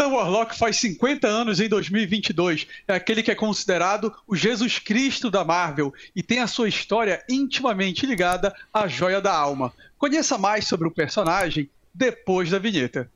Adam 0.00 0.14
Warlock 0.14 0.56
faz 0.56 0.76
50 0.78 1.28
anos 1.28 1.60
em 1.60 1.68
2022. 1.68 2.66
É 2.88 2.94
aquele 2.94 3.22
que 3.22 3.30
é 3.30 3.34
considerado 3.34 4.10
o 4.26 4.34
Jesus 4.34 4.78
Cristo 4.78 5.30
da 5.30 5.44
Marvel 5.44 5.92
e 6.16 6.22
tem 6.22 6.38
a 6.38 6.46
sua 6.46 6.70
história 6.70 7.22
intimamente 7.28 8.06
ligada 8.06 8.54
à 8.72 8.88
Joia 8.88 9.20
da 9.20 9.30
Alma. 9.30 9.74
Conheça 9.98 10.38
mais 10.38 10.66
sobre 10.66 10.88
o 10.88 10.90
personagem 10.90 11.68
depois 11.92 12.48
da 12.48 12.58
vinheta. 12.58 13.10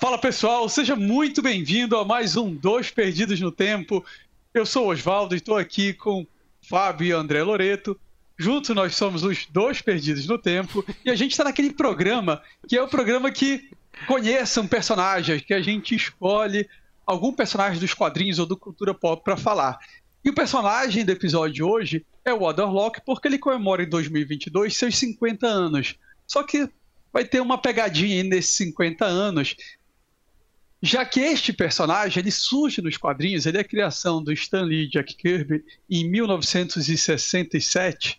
Fala 0.00 0.18
pessoal, 0.18 0.68
seja 0.68 0.96
muito 0.96 1.40
bem-vindo 1.40 1.96
a 1.96 2.04
mais 2.04 2.36
um 2.36 2.52
Dois 2.52 2.90
Perdidos 2.90 3.40
no 3.40 3.52
Tempo. 3.52 4.04
Eu 4.52 4.66
sou 4.66 4.88
Oswaldo 4.88 5.32
e 5.32 5.38
estou 5.38 5.56
aqui 5.56 5.94
com 5.94 6.26
Fábio 6.60 7.06
e 7.06 7.12
André 7.12 7.40
Loreto. 7.40 7.96
Juntos 8.40 8.74
nós 8.74 8.96
somos 8.96 9.22
os 9.22 9.44
dois 9.44 9.82
perdidos 9.82 10.26
no 10.26 10.38
tempo 10.38 10.82
e 11.04 11.10
a 11.10 11.14
gente 11.14 11.32
está 11.32 11.44
naquele 11.44 11.74
programa 11.74 12.42
que 12.66 12.74
é 12.74 12.82
o 12.82 12.88
programa 12.88 13.30
que 13.30 13.68
conheça 14.06 14.62
um 14.62 14.66
personagem, 14.66 15.40
que 15.40 15.52
a 15.52 15.60
gente 15.60 15.94
escolhe 15.94 16.66
algum 17.04 17.34
personagem 17.34 17.78
dos 17.78 17.92
quadrinhos 17.92 18.38
ou 18.38 18.46
do 18.46 18.56
cultura 18.56 18.94
pop 18.94 19.22
para 19.22 19.36
falar. 19.36 19.78
E 20.24 20.30
o 20.30 20.34
personagem 20.34 21.04
do 21.04 21.12
episódio 21.12 21.54
de 21.54 21.62
hoje 21.62 22.06
é 22.24 22.32
o 22.32 22.44
Otherlock 22.44 23.02
porque 23.04 23.28
ele 23.28 23.36
comemora 23.36 23.82
em 23.82 23.88
2022 23.90 24.74
seus 24.74 24.96
50 24.96 25.46
anos. 25.46 25.96
Só 26.26 26.42
que 26.42 26.66
vai 27.12 27.26
ter 27.26 27.42
uma 27.42 27.58
pegadinha 27.58 28.22
aí 28.22 28.26
nesses 28.26 28.56
50 28.56 29.04
anos, 29.04 29.54
já 30.82 31.04
que 31.04 31.20
este 31.20 31.52
personagem 31.52 32.22
ele 32.22 32.30
surge 32.30 32.80
nos 32.80 32.96
quadrinhos, 32.96 33.44
ele 33.44 33.58
é 33.58 33.60
a 33.60 33.64
criação 33.64 34.24
do 34.24 34.32
Stan 34.32 34.62
Lee 34.62 34.88
Jack 34.88 35.14
Kirby 35.14 35.62
em 35.90 36.08
1967 36.08 38.18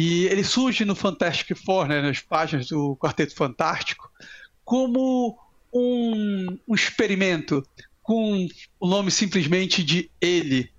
e 0.00 0.26
ele 0.26 0.44
surge 0.44 0.84
no 0.84 0.94
Fantastic 0.94 1.56
Four, 1.56 1.88
né, 1.88 2.00
nas 2.00 2.20
páginas 2.20 2.68
do 2.68 2.94
Quarteto 2.94 3.34
Fantástico, 3.34 4.08
como 4.64 5.36
um, 5.74 6.56
um 6.68 6.74
experimento 6.76 7.66
com 8.00 8.46
o 8.78 8.86
nome 8.86 9.10
simplesmente 9.10 9.82
de 9.82 10.08
Ele, 10.20 10.70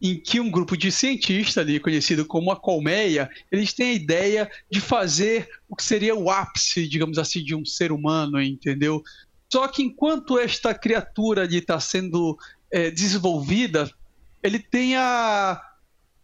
em 0.00 0.18
que 0.18 0.40
um 0.40 0.50
grupo 0.50 0.78
de 0.78 0.90
cientistas 0.90 1.58
ali, 1.58 1.78
conhecido 1.78 2.24
como 2.24 2.50
a 2.50 2.56
colmeia, 2.56 3.28
eles 3.52 3.74
têm 3.74 3.90
a 3.90 3.92
ideia 3.92 4.50
de 4.70 4.80
fazer 4.80 5.46
o 5.68 5.76
que 5.76 5.84
seria 5.84 6.14
o 6.14 6.30
ápice, 6.30 6.88
digamos 6.88 7.18
assim, 7.18 7.44
de 7.44 7.54
um 7.54 7.66
ser 7.66 7.92
humano, 7.92 8.40
entendeu? 8.40 9.02
Só 9.52 9.68
que 9.68 9.82
enquanto 9.82 10.38
esta 10.38 10.72
criatura 10.72 11.42
ali 11.42 11.58
está 11.58 11.78
sendo 11.78 12.34
é, 12.72 12.90
desenvolvida, 12.90 13.92
ele 14.42 14.58
tem 14.58 14.96
a, 14.96 15.60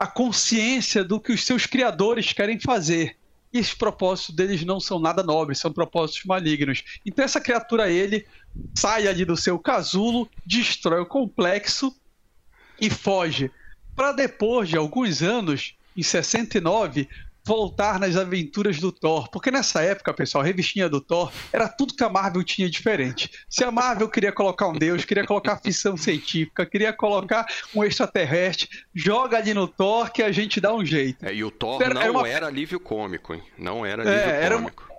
a 0.00 0.06
consciência 0.06 1.04
do 1.04 1.20
que 1.20 1.30
os 1.30 1.44
seus 1.44 1.66
criadores 1.66 2.32
querem 2.32 2.58
fazer. 2.58 3.18
E 3.52 3.58
esses 3.58 3.74
propósitos 3.74 4.34
deles 4.34 4.64
não 4.64 4.80
são 4.80 4.98
nada 4.98 5.22
nobres, 5.22 5.58
são 5.58 5.70
propósitos 5.70 6.24
malignos. 6.24 6.82
Então 7.04 7.22
essa 7.22 7.38
criatura, 7.38 7.90
ele 7.90 8.26
sai 8.74 9.06
ali 9.06 9.26
do 9.26 9.36
seu 9.36 9.58
casulo, 9.58 10.26
destrói 10.46 11.02
o 11.02 11.06
complexo 11.06 11.94
e 12.80 12.88
foge. 12.88 13.50
Para 13.94 14.12
depois 14.12 14.70
de 14.70 14.78
alguns 14.78 15.20
anos, 15.20 15.74
em 15.94 16.02
69, 16.02 17.06
voltar 17.50 17.98
nas 17.98 18.16
aventuras 18.16 18.78
do 18.78 18.92
Thor. 18.92 19.28
Porque 19.28 19.50
nessa 19.50 19.82
época, 19.82 20.14
pessoal, 20.14 20.44
a 20.44 20.46
revistinha 20.46 20.88
do 20.88 21.00
Thor 21.00 21.32
era 21.52 21.68
tudo 21.68 21.94
que 21.94 22.04
a 22.04 22.08
Marvel 22.08 22.44
tinha 22.44 22.70
diferente. 22.70 23.28
Se 23.48 23.64
a 23.64 23.72
Marvel 23.72 24.08
queria 24.08 24.30
colocar 24.30 24.68
um 24.68 24.72
deus, 24.72 25.04
queria 25.04 25.26
colocar 25.26 25.56
ficção 25.56 25.96
científica, 25.96 26.64
queria 26.64 26.92
colocar 26.92 27.44
um 27.74 27.82
extraterrestre, 27.82 28.68
joga 28.94 29.38
ali 29.38 29.52
no 29.52 29.66
Thor 29.66 30.12
que 30.12 30.22
a 30.22 30.30
gente 30.30 30.60
dá 30.60 30.72
um 30.72 30.86
jeito. 30.86 31.26
É, 31.26 31.34
e 31.34 31.42
o 31.42 31.50
Thor 31.50 31.82
era, 31.82 31.92
não 31.92 32.00
era, 32.00 32.12
uma... 32.12 32.28
era 32.28 32.46
alívio 32.46 32.78
cômico, 32.78 33.34
hein? 33.34 33.42
Não 33.58 33.84
era 33.84 34.02
alívio 34.02 34.30
é, 34.30 34.44
era 34.44 34.56
cômico. 34.56 34.84
Uma... 34.84 34.90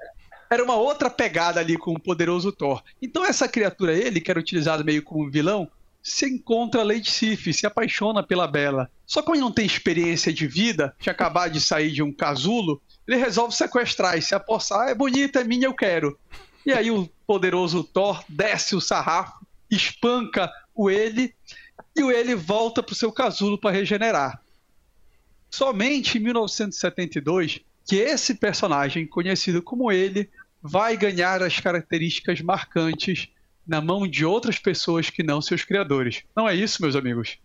Era 0.52 0.64
uma 0.66 0.76
outra 0.76 1.10
pegada 1.10 1.62
ali 1.62 1.78
com 1.78 1.94
o 1.94 2.00
poderoso 2.00 2.52
Thor. 2.52 2.84
Então 3.02 3.26
essa 3.26 3.48
criatura, 3.48 3.94
ele, 3.94 4.20
que 4.20 4.30
era 4.30 4.38
utilizado 4.38 4.84
meio 4.84 5.02
como 5.02 5.32
vilão, 5.32 5.72
se 6.04 6.26
encontra 6.26 6.84
Lady 6.84 7.10
Sif, 7.10 7.54
se 7.54 7.66
apaixona 7.66 8.24
pela 8.24 8.48
Bela. 8.48 8.90
Só 9.06 9.22
que 9.22 9.32
ele 9.32 9.42
não 9.42 9.52
tem 9.52 9.66
experiência 9.66 10.34
de 10.34 10.48
vida, 10.48 10.96
de 11.00 11.10
acabar 11.10 11.50
de 11.50 11.62
sair 11.62 11.92
de 11.92 12.02
um 12.02 12.12
casulo, 12.12 12.82
ele 13.08 13.18
resolve 13.18 13.56
sequestrar 13.56 14.18
e 14.18 14.22
se 14.22 14.34
apossar. 14.34 14.90
É 14.90 14.96
bonita, 14.96 15.42
é 15.42 15.44
minha, 15.44 15.68
eu 15.68 15.74
quero. 15.74 16.18
E 16.66 16.72
aí 16.72 16.90
o 16.92 17.10
poderoso 17.28 17.84
Thor 17.84 18.24
desce 18.28 18.76
o 18.76 18.82
sarrafo, 18.82 19.46
espanca 19.70 20.52
o 20.74 20.90
ele 20.90 21.34
e 21.96 22.04
o 22.04 22.12
ele 22.12 22.36
volta 22.36 22.82
para 22.82 22.94
o 22.94 22.96
seu 22.96 23.12
casulo 23.12 23.58
para 23.58 23.72
regenerar. 23.72 24.42
Somente 25.50 26.18
em 26.18 26.22
1972 26.22 27.60
que 27.86 27.98
esse 27.98 28.36
personagem, 28.36 29.06
conhecido 29.06 29.62
como 29.62 29.92
ele, 29.92 30.30
vai 30.62 30.96
ganhar 30.96 31.42
as 31.42 31.60
características 31.60 32.40
marcantes 32.40 33.28
na 33.68 33.82
mão 33.82 34.08
de 34.08 34.26
outras 34.26 34.60
pessoas 34.60 35.10
que 35.10 35.24
não 35.24 35.42
seus 35.42 35.64
criadores. 35.64 36.24
Não 36.36 36.48
é 36.48 36.56
isso, 36.56 36.82
meus 36.82 36.96
amigos? 36.96 37.40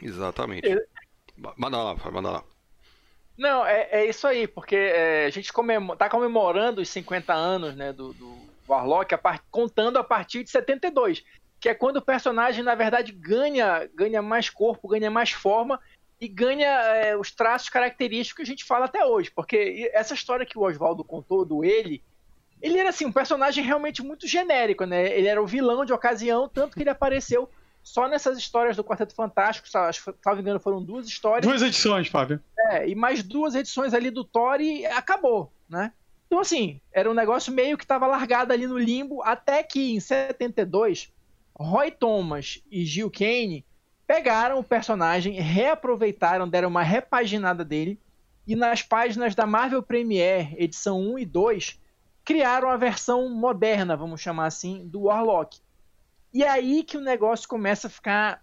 Exatamente. 0.00 0.68
É... 0.68 0.84
Manda 1.56 1.82
lá, 1.82 1.96
manda 2.10 2.30
lá. 2.30 2.44
Não, 3.36 3.66
é, 3.66 3.88
é 3.90 4.06
isso 4.06 4.26
aí, 4.26 4.46
porque 4.46 4.76
é, 4.76 5.24
a 5.26 5.30
gente 5.30 5.52
comemora, 5.52 5.98
tá 5.98 6.08
comemorando 6.08 6.80
os 6.80 6.88
50 6.90 7.32
anos 7.32 7.74
né, 7.74 7.92
do, 7.92 8.12
do 8.12 8.38
Warlock, 8.68 9.14
a 9.14 9.18
part, 9.18 9.42
contando 9.50 9.98
a 9.98 10.04
partir 10.04 10.44
de 10.44 10.50
72, 10.50 11.24
que 11.58 11.68
é 11.68 11.74
quando 11.74 11.96
o 11.96 12.02
personagem, 12.02 12.62
na 12.62 12.74
verdade, 12.74 13.10
ganha, 13.10 13.88
ganha 13.94 14.20
mais 14.20 14.50
corpo, 14.50 14.88
ganha 14.88 15.10
mais 15.10 15.30
forma 15.30 15.80
e 16.20 16.28
ganha 16.28 16.68
é, 16.68 17.16
os 17.16 17.32
traços 17.32 17.68
característicos 17.68 18.36
que 18.36 18.42
a 18.42 18.46
gente 18.46 18.64
fala 18.64 18.84
até 18.84 19.04
hoje. 19.04 19.30
Porque 19.30 19.90
essa 19.92 20.14
história 20.14 20.46
que 20.46 20.58
o 20.58 20.62
Oswaldo 20.62 21.02
contou 21.02 21.44
do 21.44 21.64
ele, 21.64 22.02
ele 22.62 22.78
era 22.78 22.90
assim, 22.90 23.04
um 23.04 23.12
personagem 23.12 23.64
realmente 23.64 24.02
muito 24.02 24.26
genérico, 24.26 24.84
né? 24.84 25.18
Ele 25.18 25.26
era 25.26 25.42
o 25.42 25.46
vilão 25.46 25.84
de 25.84 25.92
ocasião, 25.92 26.48
tanto 26.48 26.76
que 26.76 26.82
ele 26.82 26.90
apareceu 26.90 27.50
só 27.82 28.08
nessas 28.08 28.38
histórias 28.38 28.76
do 28.76 28.84
Quarteto 28.84 29.14
Fantástico, 29.14 29.66
me 30.34 30.40
engano, 30.40 30.60
foram 30.60 30.80
duas 30.80 31.06
histórias. 31.08 31.44
Duas 31.44 31.62
edições, 31.62 32.06
Fábio. 32.06 32.40
É, 32.70 32.88
e 32.88 32.94
mais 32.94 33.24
duas 33.24 33.56
edições 33.56 33.92
ali 33.92 34.08
do 34.08 34.22
Thor 34.22 34.60
e 34.60 34.86
acabou, 34.86 35.52
né? 35.68 35.92
Então, 36.26 36.38
assim, 36.38 36.80
era 36.92 37.10
um 37.10 37.14
negócio 37.14 37.52
meio 37.52 37.76
que 37.76 37.84
estava 37.84 38.06
largado 38.06 38.52
ali 38.52 38.66
no 38.66 38.78
limbo, 38.78 39.22
até 39.22 39.62
que 39.62 39.94
em 39.94 40.00
72, 40.00 41.12
Roy 41.54 41.90
Thomas 41.90 42.62
e 42.70 42.84
Gil 42.84 43.10
Kane 43.10 43.66
pegaram 44.06 44.58
o 44.58 44.64
personagem, 44.64 45.34
reaproveitaram, 45.34 46.48
deram 46.48 46.68
uma 46.68 46.82
repaginada 46.82 47.64
dele, 47.64 47.98
e 48.46 48.54
nas 48.54 48.82
páginas 48.82 49.34
da 49.34 49.46
Marvel 49.46 49.82
Premiere, 49.82 50.54
edição 50.56 51.00
1 51.00 51.18
e 51.18 51.26
2, 51.26 51.81
criaram 52.24 52.68
a 52.68 52.76
versão 52.76 53.28
moderna, 53.28 53.96
vamos 53.96 54.20
chamar 54.20 54.46
assim, 54.46 54.86
do 54.86 55.02
Warlock. 55.02 55.60
E 56.32 56.42
é 56.42 56.48
aí 56.48 56.82
que 56.82 56.96
o 56.96 57.00
negócio 57.00 57.48
começa 57.48 57.86
a 57.86 57.90
ficar 57.90 58.42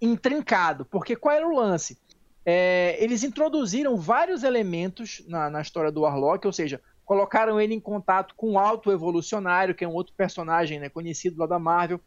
intrincado, 0.00 0.84
porque 0.84 1.16
qual 1.16 1.34
era 1.34 1.46
o 1.46 1.54
lance? 1.54 1.98
É, 2.44 2.96
eles 3.02 3.24
introduziram 3.24 3.96
vários 3.96 4.44
elementos 4.44 5.22
na, 5.26 5.50
na 5.50 5.60
história 5.60 5.90
do 5.90 6.02
Warlock, 6.02 6.46
ou 6.46 6.52
seja, 6.52 6.80
colocaram 7.04 7.60
ele 7.60 7.74
em 7.74 7.80
contato 7.80 8.34
com 8.36 8.52
o 8.52 8.58
Alto 8.58 8.90
Evolucionário, 8.92 9.74
que 9.74 9.84
é 9.84 9.88
um 9.88 9.94
outro 9.94 10.14
personagem 10.14 10.78
né, 10.78 10.88
conhecido 10.88 11.38
lá 11.38 11.46
da 11.46 11.58
Marvel, 11.58 12.00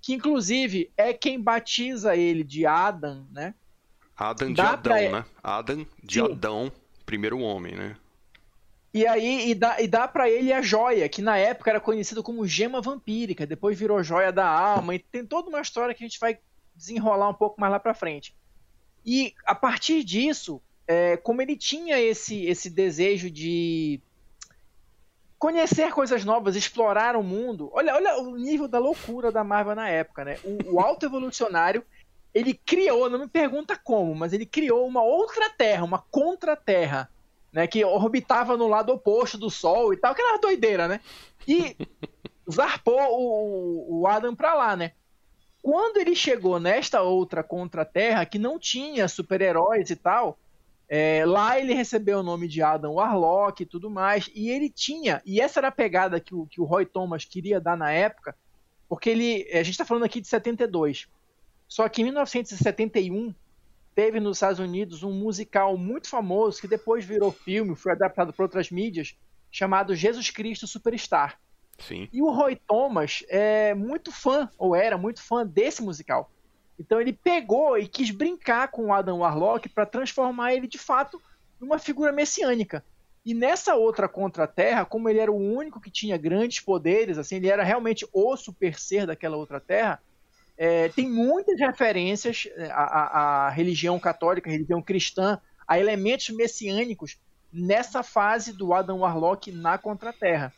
que 0.00 0.14
inclusive 0.14 0.90
é 0.96 1.12
quem 1.12 1.40
batiza 1.40 2.16
ele 2.16 2.44
de 2.44 2.66
Adam, 2.66 3.26
né? 3.30 3.54
Adam 4.16 4.48
de 4.48 4.54
Dá 4.54 4.70
Adão, 4.70 4.82
pra... 4.82 5.10
né? 5.10 5.24
Adam 5.42 5.86
de 6.02 6.20
Sim. 6.20 6.32
Adão, 6.32 6.72
primeiro 7.04 7.40
homem, 7.40 7.74
né? 7.74 7.96
E 8.94 9.04
aí, 9.08 9.50
e 9.50 9.54
dá, 9.56 9.80
e 9.80 9.88
dá 9.88 10.06
para 10.06 10.30
ele 10.30 10.52
a 10.52 10.62
joia, 10.62 11.08
que 11.08 11.20
na 11.20 11.36
época 11.36 11.68
era 11.68 11.80
conhecido 11.80 12.22
como 12.22 12.46
gema 12.46 12.80
vampírica, 12.80 13.44
depois 13.44 13.76
virou 13.76 14.00
joia 14.04 14.30
da 14.30 14.46
alma, 14.46 14.94
e 14.94 15.00
tem 15.00 15.26
toda 15.26 15.48
uma 15.48 15.60
história 15.60 15.92
que 15.92 16.04
a 16.04 16.06
gente 16.06 16.20
vai 16.20 16.38
desenrolar 16.76 17.28
um 17.28 17.34
pouco 17.34 17.60
mais 17.60 17.72
lá 17.72 17.80
pra 17.80 17.92
frente. 17.92 18.36
E 19.04 19.34
a 19.44 19.52
partir 19.52 20.04
disso, 20.04 20.62
é, 20.86 21.16
como 21.16 21.42
ele 21.42 21.56
tinha 21.56 22.00
esse, 22.00 22.46
esse 22.46 22.70
desejo 22.70 23.28
de 23.28 24.00
conhecer 25.40 25.92
coisas 25.92 26.24
novas, 26.24 26.54
explorar 26.54 27.16
o 27.16 27.22
mundo, 27.22 27.70
olha, 27.72 27.96
olha 27.96 28.18
o 28.18 28.36
nível 28.36 28.68
da 28.68 28.78
loucura 28.78 29.32
da 29.32 29.42
Marvel 29.42 29.74
na 29.74 29.88
época, 29.88 30.24
né? 30.24 30.38
O, 30.44 30.76
o 30.76 30.80
Alto 30.80 31.04
Evolucionário, 31.04 31.84
ele 32.32 32.54
criou, 32.54 33.10
não 33.10 33.18
me 33.18 33.28
pergunta 33.28 33.76
como, 33.76 34.14
mas 34.14 34.32
ele 34.32 34.46
criou 34.46 34.86
uma 34.86 35.02
outra 35.02 35.50
terra, 35.50 35.82
uma 35.82 35.98
contra-terra 35.98 37.10
né, 37.54 37.68
que 37.68 37.84
orbitava 37.84 38.56
no 38.56 38.66
lado 38.66 38.92
oposto 38.92 39.38
do 39.38 39.48
Sol 39.48 39.94
e 39.94 39.96
tal, 39.96 40.10
aquela 40.10 40.38
doideira, 40.38 40.88
né? 40.88 41.00
E 41.46 41.76
zarpou 42.50 43.00
o, 43.00 44.00
o 44.00 44.06
Adam 44.08 44.34
para 44.34 44.54
lá, 44.54 44.74
né? 44.74 44.90
Quando 45.62 45.98
ele 45.98 46.16
chegou 46.16 46.58
nesta 46.58 47.00
outra 47.00 47.44
contra-terra, 47.44 48.26
que 48.26 48.40
não 48.40 48.58
tinha 48.58 49.06
super-heróis 49.06 49.88
e 49.88 49.94
tal, 49.94 50.36
é, 50.88 51.24
lá 51.24 51.58
ele 51.58 51.74
recebeu 51.74 52.18
o 52.18 52.22
nome 52.24 52.48
de 52.48 52.60
Adam 52.60 52.94
Warlock 52.94 53.62
e 53.62 53.66
tudo 53.66 53.88
mais, 53.88 54.28
e 54.34 54.50
ele 54.50 54.68
tinha, 54.68 55.22
e 55.24 55.40
essa 55.40 55.60
era 55.60 55.68
a 55.68 55.72
pegada 55.72 56.18
que 56.18 56.34
o, 56.34 56.46
que 56.46 56.60
o 56.60 56.64
Roy 56.64 56.84
Thomas 56.84 57.24
queria 57.24 57.60
dar 57.60 57.76
na 57.76 57.92
época, 57.92 58.36
porque 58.88 59.10
ele, 59.10 59.48
a 59.52 59.62
gente 59.62 59.70
está 59.70 59.84
falando 59.84 60.04
aqui 60.04 60.20
de 60.20 60.26
72, 60.26 61.06
só 61.68 61.88
que 61.88 62.02
em 62.02 62.06
1971 62.06 63.32
teve 63.94 64.20
nos 64.20 64.36
Estados 64.36 64.58
Unidos 64.58 65.02
um 65.02 65.12
musical 65.12 65.76
muito 65.76 66.08
famoso 66.08 66.60
que 66.60 66.68
depois 66.68 67.04
virou 67.04 67.30
filme, 67.30 67.76
foi 67.76 67.92
adaptado 67.92 68.32
para 68.32 68.44
outras 68.44 68.70
mídias, 68.70 69.16
chamado 69.50 69.94
Jesus 69.94 70.30
Cristo 70.30 70.66
Superstar. 70.66 71.38
Sim. 71.78 72.08
E 72.12 72.22
o 72.22 72.30
Roy 72.30 72.56
Thomas 72.56 73.24
é 73.28 73.74
muito 73.74 74.12
fã, 74.12 74.48
ou 74.58 74.74
era 74.74 74.96
muito 74.96 75.22
fã 75.22 75.46
desse 75.46 75.82
musical. 75.82 76.30
Então 76.78 77.00
ele 77.00 77.12
pegou 77.12 77.78
e 77.78 77.86
quis 77.86 78.10
brincar 78.10 78.68
com 78.68 78.86
o 78.86 78.92
Adam 78.92 79.18
Warlock 79.18 79.68
para 79.68 79.86
transformar 79.86 80.54
ele 80.54 80.66
de 80.66 80.78
fato 80.78 81.20
numa 81.60 81.78
figura 81.78 82.12
messiânica. 82.12 82.84
E 83.24 83.32
nessa 83.32 83.74
outra 83.74 84.08
contra-terra, 84.08 84.84
como 84.84 85.08
ele 85.08 85.18
era 85.18 85.32
o 85.32 85.36
único 85.36 85.80
que 85.80 85.90
tinha 85.90 86.18
grandes 86.18 86.60
poderes, 86.60 87.16
assim, 87.16 87.36
ele 87.36 87.48
era 87.48 87.62
realmente 87.62 88.06
o 88.12 88.36
super 88.36 88.78
ser 88.78 89.06
daquela 89.06 89.36
outra 89.36 89.58
terra, 89.58 90.02
é, 90.56 90.88
tem 90.88 91.08
muitas 91.08 91.58
referências 91.58 92.48
é, 92.56 92.70
à, 92.70 92.82
à, 92.82 93.46
à, 93.46 93.50
religião 93.50 93.98
católica, 93.98 94.48
à 94.48 94.52
religião 94.52 94.80
cristã, 94.80 95.40
a 95.66 95.78
elementos 95.78 96.30
messiânicos 96.30 97.18
nessa 97.52 98.02
fase 98.02 98.52
do 98.52 98.72
Adam 98.72 99.00
Warlock 99.00 99.50
na 99.50 99.78
Contra-Terra. 99.78 100.52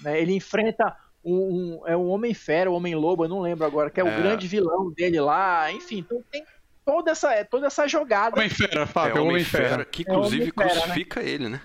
Né? 0.00 0.20
Ele 0.20 0.34
enfrenta 0.34 0.96
um, 1.24 1.80
um, 1.82 1.88
é 1.88 1.96
um 1.96 2.08
Homem-Fera, 2.08 2.70
o 2.70 2.74
Homem-Lobo, 2.74 3.24
eu 3.24 3.28
não 3.28 3.40
lembro 3.40 3.64
agora, 3.64 3.90
que 3.90 4.00
é, 4.00 4.04
é, 4.04 4.06
o 4.06 4.22
grande 4.22 4.46
vilão 4.46 4.90
dele 4.90 5.20
lá, 5.20 5.70
enfim, 5.72 5.98
então 5.98 6.22
tem 6.30 6.44
toda 6.84 7.12
essa, 7.12 7.44
toda 7.44 7.66
essa 7.66 7.86
jogada. 7.88 8.36
Homem-Fera, 8.36 8.86
Fábio, 8.86 9.18
é 9.18 9.20
Homem-Fera, 9.20 9.84
que 9.84 10.02
inclusive 10.02 10.48
é 10.48 10.50
crucifica 10.50 11.20
né? 11.20 11.28
ele, 11.28 11.48
né? 11.48 11.60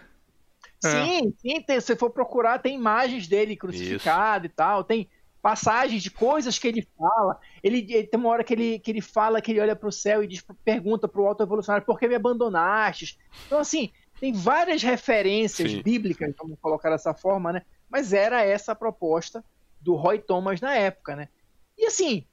Sim, 0.80 1.33
sim, 1.41 1.62
tem, 1.62 1.81
se 1.81 1.95
for 1.95 2.12
procurar, 2.12 2.59
tem 2.59 2.75
imagens 2.75 3.27
dele 3.27 3.56
crucificado 3.56 4.45
Isso. 4.45 4.53
e 4.53 4.56
tal, 4.56 4.83
tem 4.83 5.09
passagens 5.41 6.03
de 6.03 6.11
coisas 6.11 6.59
que 6.59 6.67
ele 6.67 6.87
fala. 6.97 7.39
Ele, 7.63 7.79
ele, 7.89 8.07
tem 8.07 8.19
uma 8.19 8.29
hora 8.29 8.43
que 8.43 8.53
ele, 8.53 8.79
que 8.79 8.91
ele 8.91 9.01
fala 9.01 9.41
que 9.41 9.51
ele 9.51 9.61
olha 9.61 9.75
para 9.75 9.89
o 9.89 9.91
céu 9.91 10.23
e 10.23 10.27
diz, 10.27 10.43
pergunta 10.63 11.07
para 11.07 11.21
o 11.21 11.27
alto 11.27 11.43
evolucionário 11.43 11.85
por 11.85 11.99
que 11.99 12.07
me 12.07 12.15
abandonaste. 12.15 13.17
Então, 13.45 13.59
assim, 13.59 13.91
tem 14.19 14.33
várias 14.33 14.81
referências 14.81 15.71
Sim. 15.71 15.81
bíblicas, 15.81 16.33
vamos 16.37 16.57
colocar 16.59 16.89
dessa 16.89 17.13
forma, 17.13 17.53
né? 17.53 17.61
Mas 17.89 18.13
era 18.13 18.43
essa 18.43 18.71
a 18.71 18.75
proposta 18.75 19.43
do 19.79 19.95
Roy 19.95 20.19
Thomas 20.19 20.59
na 20.59 20.75
época, 20.75 21.15
né? 21.15 21.29
E 21.77 21.85
assim, 21.85 22.25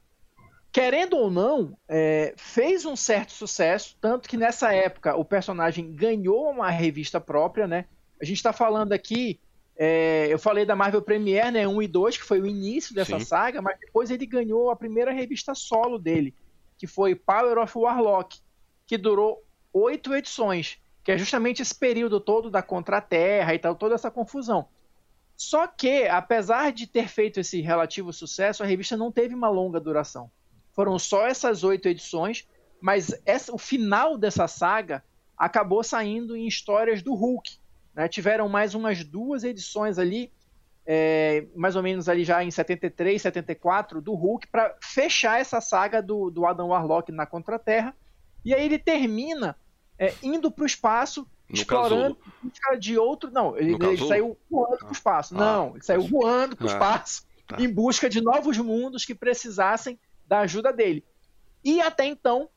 querendo 0.73 1.17
ou 1.17 1.31
não, 1.31 1.77
é, 1.87 2.35
fez 2.37 2.85
um 2.85 2.97
certo 2.97 3.33
sucesso, 3.33 3.97
tanto 4.01 4.29
que 4.29 4.37
nessa 4.37 4.73
época 4.73 5.15
o 5.15 5.25
personagem 5.25 5.95
ganhou 5.95 6.51
uma 6.51 6.71
revista 6.71 7.21
própria, 7.21 7.67
né? 7.67 7.85
A 8.21 8.25
gente 8.25 8.39
está 8.39 8.53
falando 8.53 8.93
aqui 8.93 9.39
é, 9.77 10.27
eu 10.31 10.39
falei 10.39 10.65
da 10.65 10.77
Marvel 10.77 11.03
Premiere, 11.03 11.51
né, 11.51 11.67
1 11.67 11.83
e 11.83 11.89
2, 11.89 12.17
que 12.17 12.25
foi 12.25 12.41
o 12.41 12.47
início 12.47 12.95
dessa 12.95 13.19
Sim. 13.19 13.25
saga, 13.25 13.61
mas 13.61 13.79
depois 13.79 14.11
ele 14.11 14.27
ganhou 14.27 14.71
a 14.71 14.77
primeira 14.77 15.13
revista 15.13 15.55
solo 15.55 15.99
dele, 15.99 16.35
que 16.79 16.87
foi 16.87 17.15
Power 17.15 17.59
of 17.59 17.77
Warlock, 17.77 18.39
que 18.87 18.97
durou 18.97 19.43
oito 19.73 20.15
edições, 20.15 20.79
que 21.03 21.11
é 21.11 21.19
justamente 21.19 21.61
esse 21.61 21.75
período 21.75 22.21
todo 22.21 22.51
da 22.51 22.63
Contra-Terra 22.63 23.55
e 23.55 23.59
tal, 23.59 23.75
toda 23.75 23.95
essa 23.95 24.11
confusão. 24.11 24.69
Só 25.37 25.67
que, 25.67 26.07
apesar 26.07 26.73
de 26.73 26.87
ter 26.87 27.09
feito 27.09 27.41
esse 27.41 27.61
relativo 27.61 28.13
sucesso, 28.13 28.63
a 28.63 28.67
revista 28.67 28.97
não 28.97 29.11
teve 29.11 29.35
uma 29.35 29.49
longa 29.49 29.81
duração. 29.81 30.31
Foram 30.73 30.99
só 30.99 31.27
essas 31.27 31.65
oito 31.65 31.89
edições, 31.89 32.47
mas 32.81 33.21
essa, 33.27 33.53
o 33.53 33.59
final 33.59 34.17
dessa 34.17 34.47
saga 34.47 35.03
acabou 35.37 35.83
saindo 35.83 36.37
em 36.37 36.47
histórias 36.47 37.03
do 37.03 37.15
Hulk, 37.15 37.59
né? 37.95 38.09
Tiveram 38.09 38.49
mais 38.49 38.75
umas 38.75 39.05
duas 39.05 39.45
edições 39.45 39.99
ali, 39.99 40.33
é, 40.87 41.47
mais 41.55 41.77
ou 41.77 41.83
menos 41.83 42.09
ali 42.09 42.25
já 42.25 42.43
em 42.43 42.51
73, 42.51 43.21
74, 43.21 44.01
do 44.01 44.15
Hulk, 44.15 44.49
para 44.49 44.77
fechar 44.83 45.41
essa 45.41 45.61
saga 45.61 46.03
do, 46.03 46.31
do 46.31 46.47
Adam 46.47 46.69
Warlock 46.69 47.11
na 47.13 47.27
Contra-Terra. 47.27 47.95
E 48.45 48.55
aí 48.55 48.65
ele 48.65 48.79
termina 48.79 49.57
é, 49.99 50.13
indo 50.23 50.51
para 50.51 50.65
o 50.65 50.67
espaço, 50.67 51.27
no 51.49 51.55
explorando 51.55 52.19
de 52.79 52.99
outro. 52.99 53.31
Não, 53.31 53.57
ele, 53.57 53.75
ele 53.75 54.09
saiu 54.09 54.37
voando 54.51 54.79
para 54.79 54.89
o 54.89 54.93
espaço. 54.93 55.35
Ah, 55.35 55.39
não, 55.39 55.71
ele 55.71 55.85
saiu 55.85 56.03
voando 56.03 56.57
para 56.57 56.67
o 56.67 56.69
ah, 56.69 56.73
espaço 56.73 57.27
tá. 57.47 57.57
em 57.61 57.73
busca 57.73 58.09
de 58.09 58.21
novos 58.21 58.59
mundos 58.59 59.05
que 59.05 59.15
precisassem 59.15 59.99
da 60.27 60.41
ajuda 60.41 60.73
dele. 60.73 61.05
E 61.63 61.81
até 61.81 62.05
então, 62.05 62.49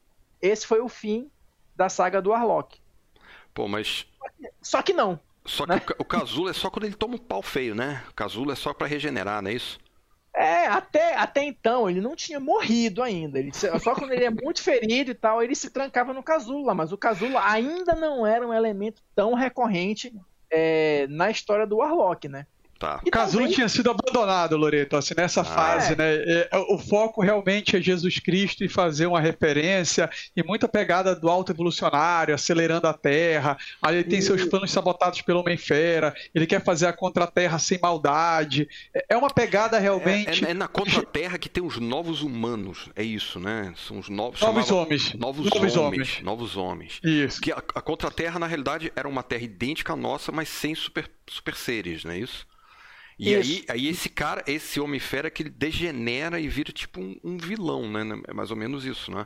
esse 0.41 0.65
foi 0.65 0.81
o 0.81 0.89
fim 0.89 1.29
da 1.75 1.89
saga 1.89 2.21
do 2.21 2.31
Warlock. 2.31 2.79
Pô, 3.53 3.67
mas. 3.67 4.05
Só 4.61 4.81
que 4.81 4.93
não. 4.93 5.19
Só 5.47 5.65
que 5.65 5.71
né? 5.71 5.81
o, 5.97 6.01
o 6.01 6.05
casulo 6.05 6.49
é 6.49 6.53
só 6.53 6.69
quando 6.69 6.85
ele 6.85 6.95
toma 6.95 7.15
um 7.15 7.19
pau 7.19 7.41
feio, 7.41 7.73
né? 7.73 8.03
O 8.09 8.13
casulo 8.13 8.51
é 8.51 8.55
só 8.55 8.73
para 8.73 8.85
regenerar, 8.85 9.41
não 9.41 9.49
é 9.49 9.53
isso? 9.53 9.79
É, 10.35 10.67
até, 10.67 11.15
até 11.15 11.43
então 11.43 11.89
ele 11.89 11.99
não 11.99 12.15
tinha 12.15 12.39
morrido 12.39 13.01
ainda. 13.01 13.39
Ele, 13.39 13.51
só 13.53 13.95
quando 13.95 14.11
ele 14.11 14.25
é 14.25 14.29
muito 14.29 14.61
ferido 14.61 15.09
e 15.09 15.15
tal, 15.15 15.41
ele 15.41 15.55
se 15.55 15.71
trancava 15.71 16.13
no 16.13 16.21
casulo, 16.21 16.75
mas 16.75 16.91
o 16.91 16.97
casulo 16.97 17.37
ainda 17.39 17.95
não 17.95 18.27
era 18.27 18.47
um 18.47 18.53
elemento 18.53 19.01
tão 19.15 19.33
recorrente 19.33 20.13
é, 20.51 21.07
na 21.09 21.31
história 21.31 21.65
do 21.65 21.77
Warlock, 21.77 22.27
né? 22.27 22.45
Tá. 22.79 23.01
O 23.05 23.09
casulo 23.09 23.43
também... 23.43 23.55
tinha 23.55 23.69
sido 23.69 23.89
abandonado, 23.89 24.55
Loreto, 24.55 24.95
assim, 24.95 25.15
nessa 25.17 25.41
ah, 25.41 25.45
fase, 25.45 25.93
é. 25.93 25.95
né? 25.95 26.15
É, 26.25 26.49
o 26.69 26.77
foco 26.77 27.21
realmente 27.21 27.75
é 27.75 27.81
Jesus 27.81 28.19
Cristo 28.19 28.63
e 28.63 28.69
fazer 28.69 29.07
uma 29.07 29.19
referência 29.19 30.09
e 30.35 30.43
muita 30.43 30.67
pegada 30.67 31.15
do 31.15 31.27
alto 31.27 31.51
evolucionário, 31.51 32.35
acelerando 32.35 32.87
a 32.87 32.93
Terra. 32.93 33.57
Aí 33.81 33.95
ele 33.95 34.03
tem 34.03 34.21
seus 34.21 34.45
planos 34.45 34.71
sabotados 34.71 35.21
pelo 35.21 35.39
Homem-Fera, 35.39 36.13
ele 36.35 36.45
quer 36.45 36.63
fazer 36.63 36.85
a 36.85 36.93
contra-terra 36.93 37.57
sem 37.57 37.79
maldade. 37.81 38.67
É, 38.93 39.05
é 39.09 39.17
uma 39.17 39.29
pegada 39.29 39.79
realmente. 39.79 40.45
É, 40.45 40.49
é, 40.49 40.51
é 40.51 40.53
na 40.53 40.67
contra-terra 40.67 41.37
que 41.37 41.49
tem 41.49 41.63
os 41.63 41.79
novos 41.79 42.21
humanos, 42.21 42.89
é 42.95 43.03
isso, 43.03 43.39
né? 43.39 43.73
São 43.87 43.97
os 43.97 44.09
novos. 44.09 44.39
Novos 44.39 44.71
homens. 44.71 45.13
Novos, 45.15 45.45
novos 45.49 45.75
homens, 45.75 45.77
homens. 45.77 46.21
Novos 46.21 46.57
homens. 46.57 46.99
Isso. 47.03 47.41
Que 47.41 47.51
a, 47.51 47.57
a 47.57 47.81
contra-terra, 47.81 48.39
na 48.39 48.45
realidade, 48.45 48.91
era 48.95 49.07
uma 49.07 49.23
terra 49.23 49.43
idêntica 49.43 49.93
à 49.93 49.95
nossa, 49.95 50.31
mas 50.31 50.47
sem 50.47 50.75
super, 50.75 51.09
super 51.27 51.55
seres, 51.55 52.03
não 52.03 52.11
é 52.11 52.19
isso? 52.19 52.45
E 53.19 53.33
aí, 53.35 53.65
aí 53.67 53.87
esse 53.87 54.09
cara, 54.09 54.43
esse 54.45 54.79
Homem-Fera 54.79 55.29
que 55.29 55.41
ele 55.41 55.49
degenera 55.49 56.39
e 56.39 56.47
vira 56.47 56.71
tipo 56.71 57.01
um, 57.01 57.17
um, 57.23 57.37
vilão, 57.37 57.89
né? 57.89 58.01
É 58.27 58.33
mais 58.33 58.51
ou 58.51 58.57
menos 58.57 58.85
isso, 58.85 59.09
né? 59.11 59.25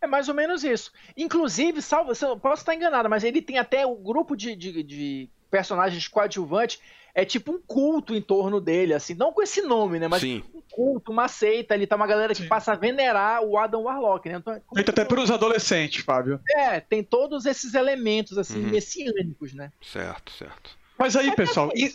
É 0.00 0.06
mais 0.06 0.28
ou 0.28 0.34
menos 0.34 0.64
isso. 0.64 0.90
Inclusive, 1.14 1.82
salvo, 1.82 2.14
posso 2.38 2.62
estar 2.62 2.74
enganado, 2.74 3.10
mas 3.10 3.22
ele 3.22 3.42
tem 3.42 3.58
até 3.58 3.84
o 3.84 3.90
um 3.92 4.02
grupo 4.02 4.34
de, 4.34 4.56
de, 4.56 4.82
de, 4.82 5.28
personagens 5.50 6.08
coadjuvantes, 6.08 6.80
é 7.14 7.24
tipo 7.24 7.52
um 7.52 7.60
culto 7.60 8.14
em 8.14 8.22
torno 8.22 8.58
dele, 8.58 8.94
assim, 8.94 9.14
não 9.14 9.32
com 9.32 9.42
esse 9.42 9.60
nome, 9.60 9.98
né? 9.98 10.08
Mas 10.08 10.22
Sim. 10.22 10.42
um 10.54 10.62
culto, 10.70 11.12
uma 11.12 11.28
seita, 11.28 11.74
ali 11.74 11.86
tá 11.86 11.96
uma 11.96 12.06
galera 12.06 12.34
que 12.34 12.42
Sim. 12.42 12.48
passa 12.48 12.72
a 12.72 12.76
venerar 12.76 13.42
o 13.42 13.58
Adam 13.58 13.82
Warlock, 13.82 14.26
né? 14.30 14.36
Então, 14.36 14.62
Feito 14.72 14.90
até 14.90 15.04
para 15.04 15.20
os 15.20 15.30
adolescentes, 15.30 16.02
Fábio. 16.02 16.40
É, 16.48 16.80
tem 16.80 17.02
todos 17.02 17.44
esses 17.44 17.74
elementos, 17.74 18.38
assim, 18.38 18.64
uhum. 18.64 18.70
messiânicos, 18.70 19.52
né? 19.52 19.70
Certo, 19.82 20.32
certo. 20.32 20.78
Mas 20.96 21.16
aí, 21.16 21.34
pessoal, 21.34 21.70
e 21.74 21.94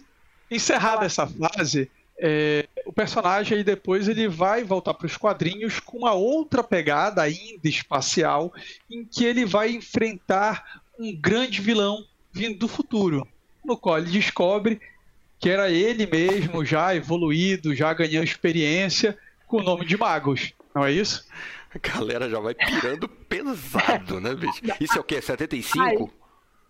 Encerrada 0.49 1.05
essa 1.05 1.27
fase, 1.27 1.89
é, 2.17 2.67
o 2.85 2.93
personagem 2.93 3.57
aí 3.57 3.63
depois 3.63 4.07
ele 4.07 4.27
vai 4.27 4.63
voltar 4.63 4.93
para 4.93 5.07
os 5.07 5.17
quadrinhos 5.17 5.79
com 5.79 5.97
uma 5.97 6.13
outra 6.13 6.63
pegada 6.63 7.21
ainda 7.21 7.67
espacial, 7.67 8.53
em 8.89 9.03
que 9.03 9.25
ele 9.25 9.45
vai 9.45 9.71
enfrentar 9.71 10.81
um 10.99 11.15
grande 11.15 11.61
vilão 11.61 12.05
vindo 12.31 12.59
do 12.59 12.67
futuro, 12.67 13.27
no 13.63 13.77
qual 13.77 13.97
ele 13.97 14.11
descobre 14.11 14.79
que 15.39 15.49
era 15.49 15.69
ele 15.69 16.07
mesmo, 16.07 16.63
já 16.63 16.95
evoluído, 16.95 17.75
já 17.75 17.93
ganhando 17.93 18.23
experiência, 18.23 19.17
com 19.47 19.57
o 19.57 19.63
nome 19.63 19.85
de 19.85 19.97
Magos, 19.97 20.53
não 20.73 20.85
é 20.85 20.91
isso? 20.91 21.25
A 21.73 21.77
galera 21.77 22.29
já 22.29 22.39
vai 22.39 22.55
pirando 22.55 23.07
pesado, 23.07 24.19
né, 24.21 24.33
bicho? 24.33 24.61
Isso 24.79 24.97
é 24.97 25.01
o 25.01 25.03
quê? 25.03 25.19
75? 25.21 26.11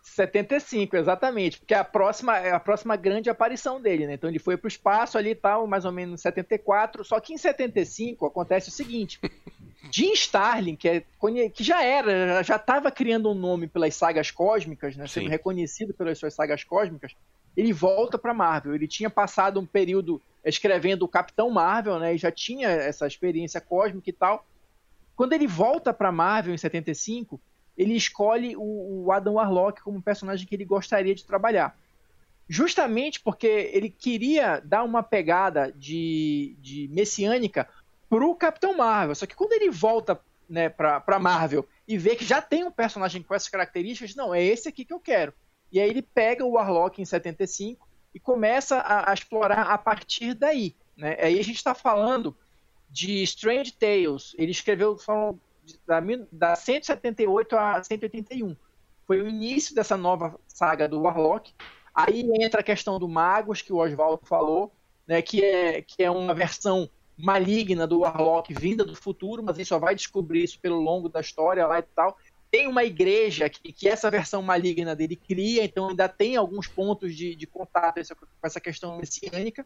75, 0.05 0.95
exatamente, 0.95 1.57
porque 1.57 1.73
é 1.73 1.77
a 1.77 1.83
próxima 1.83 2.37
é 2.37 2.51
a 2.51 2.59
próxima 2.59 2.95
grande 2.95 3.29
aparição 3.29 3.81
dele, 3.81 4.05
né? 4.05 4.13
Então 4.13 4.29
ele 4.29 4.39
foi 4.39 4.55
para 4.55 4.67
o 4.67 4.69
espaço 4.69 5.17
ali 5.17 5.31
e 5.31 5.35
tal, 5.35 5.65
mais 5.67 5.83
ou 5.83 5.91
menos 5.91 6.19
em 6.19 6.21
74, 6.21 7.03
só 7.03 7.19
que 7.19 7.33
em 7.33 7.37
75 7.37 8.25
acontece 8.25 8.69
o 8.69 8.71
seguinte: 8.71 9.19
Jim 9.91 10.13
Starlin, 10.13 10.75
que, 10.75 10.87
é, 10.87 11.03
que 11.49 11.63
já 11.63 11.83
era, 11.83 12.43
já 12.43 12.55
estava 12.55 12.91
criando 12.91 13.29
um 13.29 13.33
nome 13.33 13.67
pelas 13.67 13.95
sagas 13.95 14.31
cósmicas, 14.31 14.95
né? 14.95 15.07
Sendo 15.07 15.23
Sim. 15.23 15.29
reconhecido 15.29 15.93
pelas 15.93 16.17
suas 16.19 16.33
sagas 16.33 16.63
cósmicas, 16.63 17.15
ele 17.57 17.73
volta 17.73 18.17
para 18.17 18.33
Marvel. 18.33 18.75
Ele 18.75 18.87
tinha 18.87 19.09
passado 19.09 19.59
um 19.59 19.65
período 19.65 20.21
escrevendo 20.43 21.03
o 21.03 21.07
Capitão 21.07 21.49
Marvel, 21.49 21.99
né? 21.99 22.13
E 22.13 22.17
já 22.17 22.31
tinha 22.31 22.69
essa 22.69 23.07
experiência 23.07 23.59
cósmica 23.59 24.09
e 24.09 24.13
tal. 24.13 24.45
Quando 25.15 25.33
ele 25.33 25.47
volta 25.47 25.93
para 25.93 26.11
Marvel 26.11 26.53
em 26.53 26.57
75, 26.57 27.39
ele 27.77 27.95
escolhe 27.95 28.55
o, 28.55 29.05
o 29.05 29.11
Adam 29.11 29.33
Warlock 29.33 29.81
como 29.81 30.01
personagem 30.01 30.47
que 30.47 30.55
ele 30.55 30.65
gostaria 30.65 31.13
de 31.13 31.25
trabalhar. 31.25 31.77
Justamente 32.47 33.19
porque 33.19 33.47
ele 33.47 33.89
queria 33.89 34.61
dar 34.63 34.83
uma 34.83 35.01
pegada 35.01 35.71
de, 35.75 36.55
de 36.59 36.87
messiânica 36.89 37.67
pro 38.09 38.35
Capitão 38.35 38.77
Marvel. 38.77 39.15
Só 39.15 39.25
que 39.25 39.35
quando 39.35 39.53
ele 39.53 39.71
volta 39.71 40.19
né, 40.47 40.69
pra, 40.69 40.99
pra 40.99 41.19
Marvel 41.19 41.67
e 41.87 41.97
vê 41.97 42.15
que 42.15 42.23
já 42.23 42.41
tem 42.41 42.63
um 42.63 42.71
personagem 42.71 43.23
com 43.23 43.33
essas 43.33 43.49
características, 43.49 44.15
não, 44.15 44.33
é 44.33 44.43
esse 44.43 44.69
aqui 44.69 44.85
que 44.85 44.93
eu 44.93 44.99
quero. 44.99 45.33
E 45.71 45.79
aí 45.79 45.89
ele 45.89 46.01
pega 46.01 46.45
o 46.45 46.51
Warlock 46.51 47.01
em 47.01 47.05
75 47.05 47.87
e 48.13 48.19
começa 48.19 48.77
a, 48.77 49.11
a 49.11 49.13
explorar 49.13 49.63
a 49.63 49.77
partir 49.77 50.33
daí. 50.33 50.75
Né? 50.95 51.17
Aí 51.19 51.39
a 51.39 51.43
gente 51.43 51.57
está 51.57 51.73
falando 51.73 52.35
de 52.89 53.23
Strange 53.23 53.73
Tales. 53.73 54.35
Ele 54.37 54.51
escreveu, 54.51 54.97
foram 54.97 55.39
da, 55.85 56.01
da 56.31 56.55
178 56.55 57.55
a 57.55 57.83
181. 57.83 58.55
Foi 59.05 59.21
o 59.21 59.27
início 59.27 59.75
dessa 59.75 59.95
nova 59.95 60.39
saga 60.47 60.87
do 60.87 61.01
Warlock. 61.01 61.53
Aí 61.93 62.27
entra 62.41 62.61
a 62.61 62.63
questão 62.63 62.99
do 62.99 63.07
Magos, 63.07 63.61
que 63.61 63.71
o 63.71 63.77
Oswaldo 63.77 64.25
falou, 64.25 64.73
né, 65.07 65.21
que, 65.21 65.43
é, 65.43 65.81
que 65.81 66.03
é 66.03 66.11
uma 66.11 66.33
versão 66.33 66.89
maligna 67.17 67.87
do 67.87 67.99
Warlock 67.99 68.53
vinda 68.53 68.83
do 68.83 68.95
futuro, 68.95 69.41
mas 69.41 69.55
a 69.55 69.57
gente 69.59 69.67
só 69.67 69.79
vai 69.79 69.95
descobrir 69.95 70.43
isso 70.43 70.59
pelo 70.59 70.81
longo 70.81 71.07
da 71.07 71.21
história 71.21 71.65
lá 71.65 71.79
e 71.79 71.83
tal. 71.83 72.17
Tem 72.51 72.67
uma 72.67 72.83
igreja 72.83 73.49
que, 73.49 73.71
que 73.71 73.87
essa 73.87 74.11
versão 74.11 74.41
maligna 74.41 74.95
dele 74.95 75.15
cria, 75.15 75.63
então 75.63 75.89
ainda 75.89 76.09
tem 76.09 76.35
alguns 76.35 76.67
pontos 76.67 77.15
de, 77.15 77.35
de 77.35 77.47
contato 77.47 78.01
com 78.15 78.47
essa 78.47 78.59
questão 78.59 78.97
messiânica. 78.97 79.65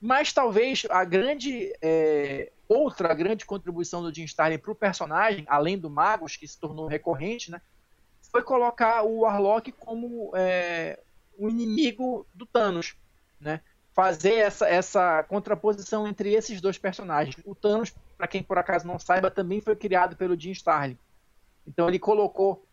Mas 0.00 0.32
talvez 0.32 0.84
a 0.90 1.04
grande 1.04 1.72
é, 1.80 2.52
outra 2.68 3.12
grande 3.14 3.44
contribuição 3.44 4.02
do 4.02 4.14
Jim 4.14 4.24
Starlin 4.24 4.58
para 4.58 4.72
o 4.72 4.74
personagem, 4.74 5.44
além 5.48 5.78
do 5.78 5.90
Magos, 5.90 6.36
que 6.36 6.46
se 6.46 6.58
tornou 6.58 6.86
recorrente, 6.86 7.50
né, 7.50 7.60
foi 8.34 8.42
colocar 8.42 9.04
o 9.04 9.20
Warlock 9.20 9.70
como 9.70 10.32
é, 10.34 10.98
o 11.38 11.48
inimigo 11.48 12.26
do 12.34 12.44
Thanos, 12.44 12.96
né? 13.40 13.60
Fazer 13.92 14.34
essa, 14.34 14.68
essa 14.68 15.22
contraposição 15.22 16.04
entre 16.08 16.34
esses 16.34 16.60
dois 16.60 16.76
personagens. 16.76 17.36
O 17.44 17.54
Thanos, 17.54 17.94
para 18.18 18.26
quem 18.26 18.42
por 18.42 18.58
acaso 18.58 18.88
não 18.88 18.98
saiba, 18.98 19.30
também 19.30 19.60
foi 19.60 19.76
criado 19.76 20.16
pelo 20.16 20.38
Jim 20.38 20.50
Starlin. 20.50 20.98
Então 21.64 21.86
ele 21.86 22.00
colocou 22.00 22.66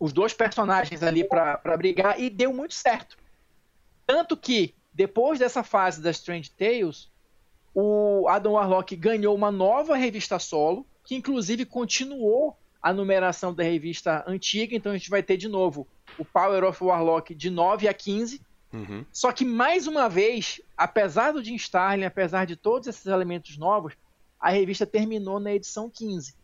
os 0.00 0.10
dois 0.10 0.32
personagens 0.32 1.02
ali 1.02 1.22
para 1.22 1.76
brigar 1.76 2.18
e 2.18 2.30
deu 2.30 2.50
muito 2.50 2.72
certo. 2.72 3.18
Tanto 4.06 4.38
que, 4.38 4.74
depois 4.90 5.38
dessa 5.38 5.62
fase 5.62 6.00
das 6.00 6.16
Strange 6.16 6.50
Tales, 6.50 7.10
o 7.78 8.26
Adam 8.26 8.54
Warlock 8.54 8.96
ganhou 8.96 9.34
uma 9.34 9.52
nova 9.52 9.96
revista 9.96 10.38
solo, 10.38 10.86
que 11.04 11.14
inclusive 11.14 11.66
continuou 11.66 12.56
a 12.80 12.90
numeração 12.90 13.52
da 13.52 13.62
revista 13.62 14.24
antiga, 14.26 14.74
então 14.74 14.92
a 14.92 14.96
gente 14.96 15.10
vai 15.10 15.22
ter 15.22 15.36
de 15.36 15.46
novo 15.46 15.86
o 16.16 16.24
Power 16.24 16.64
of 16.64 16.82
Warlock 16.82 17.34
de 17.34 17.50
9 17.50 17.86
a 17.86 17.92
15. 17.92 18.40
Uhum. 18.72 19.04
Só 19.12 19.30
que, 19.30 19.44
mais 19.44 19.86
uma 19.86 20.08
vez, 20.08 20.58
apesar 20.74 21.32
do 21.32 21.44
Jim 21.44 21.56
Starlin, 21.56 22.04
apesar 22.04 22.46
de 22.46 22.56
todos 22.56 22.88
esses 22.88 23.04
elementos 23.04 23.58
novos, 23.58 23.92
a 24.40 24.48
revista 24.48 24.86
terminou 24.86 25.38
na 25.38 25.52
edição 25.52 25.90
15. 25.90 26.34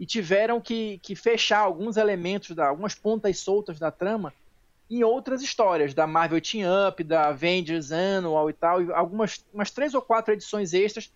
E 0.00 0.04
tiveram 0.04 0.60
que, 0.60 0.98
que 0.98 1.14
fechar 1.14 1.60
alguns 1.60 1.96
elementos, 1.96 2.56
da, 2.56 2.66
algumas 2.66 2.96
pontas 2.96 3.38
soltas 3.38 3.78
da 3.78 3.92
trama 3.92 4.34
em 4.98 5.04
outras 5.04 5.42
histórias, 5.42 5.94
da 5.94 6.06
Marvel 6.06 6.40
Team 6.40 6.68
Up, 6.88 7.02
da 7.02 7.28
Avengers 7.28 7.90
Annual 7.90 8.50
e 8.50 8.52
tal, 8.52 8.82
e 8.82 8.92
algumas 8.92 9.44
umas 9.52 9.70
três 9.70 9.94
ou 9.94 10.02
quatro 10.02 10.34
edições 10.34 10.74
extras 10.74 11.10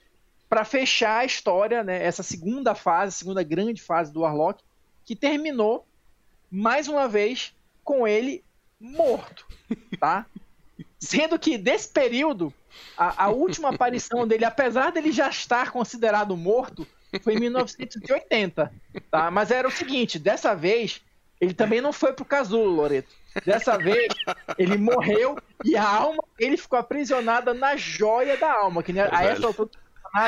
para 0.48 0.64
fechar 0.64 1.18
a 1.18 1.24
história, 1.24 1.82
né, 1.82 2.02
essa 2.02 2.22
segunda 2.22 2.74
fase, 2.74 3.16
segunda 3.16 3.42
grande 3.42 3.82
fase 3.82 4.12
do 4.12 4.20
Warlock, 4.20 4.62
que 5.04 5.14
terminou 5.14 5.86
mais 6.50 6.88
uma 6.88 7.08
vez 7.08 7.54
com 7.84 8.06
ele 8.06 8.42
morto, 8.80 9.46
tá? 10.00 10.24
Sendo 10.98 11.38
que 11.38 11.58
desse 11.58 11.88
período, 11.88 12.52
a, 12.96 13.24
a 13.24 13.28
última 13.28 13.68
aparição 13.68 14.26
dele, 14.26 14.44
apesar 14.44 14.90
dele 14.90 15.12
já 15.12 15.28
estar 15.28 15.70
considerado 15.70 16.36
morto, 16.36 16.86
foi 17.22 17.34
em 17.34 17.40
1980, 17.40 18.72
tá? 19.10 19.30
Mas 19.30 19.50
era 19.50 19.68
o 19.68 19.70
seguinte, 19.70 20.18
dessa 20.18 20.54
vez 20.54 21.02
ele 21.40 21.52
também 21.52 21.80
não 21.80 21.92
foi 21.92 22.12
pro 22.12 22.24
casulo, 22.24 22.70
Loreto. 22.70 23.14
Dessa 23.44 23.76
vez 23.76 24.08
ele 24.58 24.76
morreu 24.76 25.36
e 25.64 25.76
a 25.76 25.86
alma 25.86 26.22
ele 26.38 26.56
ficou 26.56 26.78
aprisionada 26.78 27.52
na 27.52 27.76
joia 27.76 28.36
da 28.36 28.52
alma, 28.52 28.82
que 28.82 28.92
né, 28.92 29.08
a 29.10 29.24
essa 29.24 29.46
altura 29.46 29.70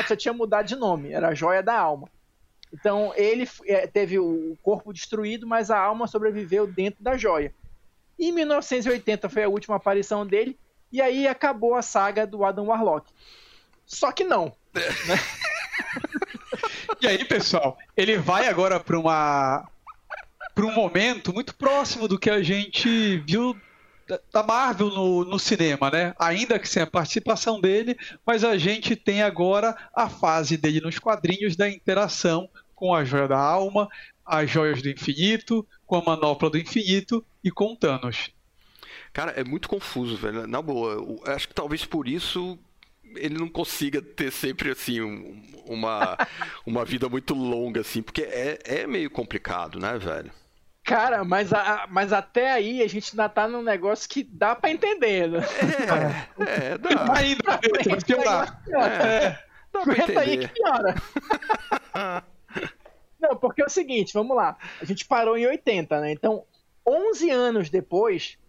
já 0.07 0.15
tinha 0.15 0.33
mudado 0.33 0.67
de 0.67 0.75
nome, 0.75 1.11
era 1.11 1.29
a 1.29 1.35
joia 1.35 1.63
da 1.63 1.77
alma. 1.77 2.07
Então 2.71 3.13
ele 3.15 3.49
é, 3.65 3.87
teve 3.87 4.19
o 4.19 4.57
corpo 4.61 4.93
destruído, 4.93 5.47
mas 5.47 5.71
a 5.71 5.79
alma 5.79 6.07
sobreviveu 6.07 6.67
dentro 6.67 7.03
da 7.03 7.17
joia. 7.17 7.53
Em 8.19 8.31
1980 8.31 9.29
foi 9.29 9.43
a 9.43 9.49
última 9.49 9.77
aparição 9.77 10.25
dele, 10.25 10.57
e 10.91 11.01
aí 11.01 11.27
acabou 11.27 11.75
a 11.75 11.81
saga 11.81 12.27
do 12.27 12.43
Adam 12.43 12.67
Warlock. 12.67 13.11
Só 13.85 14.11
que 14.11 14.23
não. 14.23 14.53
Né? 14.73 14.81
e 17.01 17.07
aí, 17.07 17.25
pessoal, 17.25 17.77
ele 17.95 18.17
vai 18.17 18.47
agora 18.47 18.79
para 18.79 18.99
uma 18.99 19.67
para 20.59 20.67
um 20.67 20.73
momento 20.73 21.33
muito 21.33 21.55
próximo 21.55 22.05
do 22.05 22.19
que 22.19 22.29
a 22.29 22.43
gente 22.43 23.19
viu 23.19 23.55
da 24.33 24.43
Marvel 24.43 24.89
no, 24.89 25.23
no, 25.23 25.39
cinema, 25.39 25.89
né? 25.89 26.13
Ainda 26.19 26.59
que 26.59 26.67
sem 26.67 26.83
a 26.83 26.87
participação 26.87 27.61
dele, 27.61 27.97
mas 28.25 28.43
a 28.43 28.57
gente 28.57 28.93
tem 28.93 29.21
agora 29.21 29.73
a 29.95 30.09
fase 30.09 30.57
dele 30.57 30.81
nos 30.81 30.99
quadrinhos 30.99 31.55
da 31.55 31.69
interação 31.69 32.49
com 32.75 32.93
a 32.93 33.05
Joia 33.05 33.25
da 33.25 33.39
Alma, 33.39 33.87
as 34.25 34.51
Joias 34.51 34.81
do 34.81 34.89
Infinito, 34.89 35.65
com 35.85 35.95
a 35.95 36.03
Manopla 36.03 36.49
do 36.49 36.57
Infinito 36.57 37.25
e 37.41 37.49
com 37.49 37.73
Thanos. 37.73 38.29
Cara, 39.13 39.31
é 39.31 39.45
muito 39.45 39.69
confuso, 39.69 40.17
velho. 40.17 40.45
Na 40.45 40.61
boa, 40.61 40.91
eu 40.91 41.21
acho 41.27 41.47
que 41.47 41.53
talvez 41.53 41.85
por 41.85 42.05
isso 42.05 42.59
ele 43.15 43.37
não 43.37 43.47
consiga 43.47 44.01
ter 44.01 44.29
sempre 44.29 44.71
assim 44.71 44.99
uma, 45.65 46.17
uma 46.65 46.83
vida 46.83 47.07
muito 47.07 47.33
longa 47.33 47.79
assim, 47.79 48.01
porque 48.01 48.23
é, 48.23 48.59
é 48.65 48.85
meio 48.85 49.09
complicado, 49.09 49.79
né, 49.79 49.97
velho? 49.97 50.29
Cara, 50.89 51.23
mas, 51.23 51.53
a, 51.53 51.85
mas 51.87 52.11
até 52.11 52.51
aí 52.51 52.81
a 52.81 52.89
gente 52.89 53.11
ainda 53.11 53.29
tá 53.29 53.47
num 53.47 53.61
negócio 53.61 54.09
que 54.09 54.23
dá 54.23 54.55
pra 54.55 54.71
entender, 54.71 55.29
né? 55.29 55.39
É, 56.47 56.73
é 56.73 56.77
dá. 56.81 57.13
Ainda, 57.13 57.43
vai 57.85 58.01
piorar. 58.03 58.63
É, 58.67 59.37
dá 59.71 59.81
pra 59.83 59.93
entender. 59.93 60.17
aí 60.17 60.37
que 60.39 60.47
piora. 60.47 60.95
Não, 63.21 63.35
porque 63.35 63.61
é 63.61 63.65
o 63.65 63.69
seguinte, 63.69 64.15
vamos 64.15 64.35
lá. 64.35 64.57
A 64.81 64.85
gente 64.85 65.05
parou 65.05 65.37
em 65.37 65.45
80, 65.45 66.01
né? 66.01 66.11
Então, 66.11 66.43
11 66.83 67.29
anos 67.29 67.69
depois, 67.69 68.39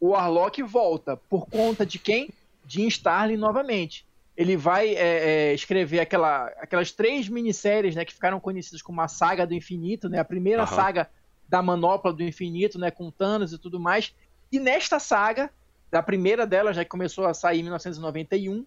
o 0.00 0.08
Warlock 0.08 0.62
volta. 0.62 1.14
Por 1.28 1.46
conta 1.46 1.84
de 1.84 1.98
quem? 1.98 2.30
Jim 2.66 2.86
Starlin 2.86 3.36
novamente. 3.36 4.06
Ele 4.34 4.56
vai 4.56 4.94
é, 4.94 5.50
é, 5.50 5.54
escrever 5.54 6.00
aquela, 6.00 6.46
aquelas 6.58 6.90
três 6.90 7.28
minisséries 7.28 7.94
né, 7.94 8.02
que 8.02 8.14
ficaram 8.14 8.40
conhecidas 8.40 8.80
como 8.80 9.02
a 9.02 9.08
Saga 9.08 9.46
do 9.46 9.52
Infinito, 9.52 10.08
né? 10.08 10.18
A 10.18 10.24
primeira 10.24 10.62
uhum. 10.62 10.68
saga 10.68 11.10
da 11.48 11.62
manopla 11.62 12.12
do 12.12 12.22
infinito, 12.22 12.78
né, 12.78 12.90
com 12.90 13.10
Thanos 13.10 13.52
e 13.52 13.58
tudo 13.58 13.78
mais. 13.78 14.14
E 14.50 14.58
nesta 14.58 14.98
saga, 14.98 15.50
da 15.90 16.02
primeira 16.02 16.46
dela, 16.46 16.72
já 16.72 16.84
que 16.84 16.90
começou 16.90 17.26
a 17.26 17.34
sair 17.34 17.60
em 17.60 17.62
1991, 17.62 18.64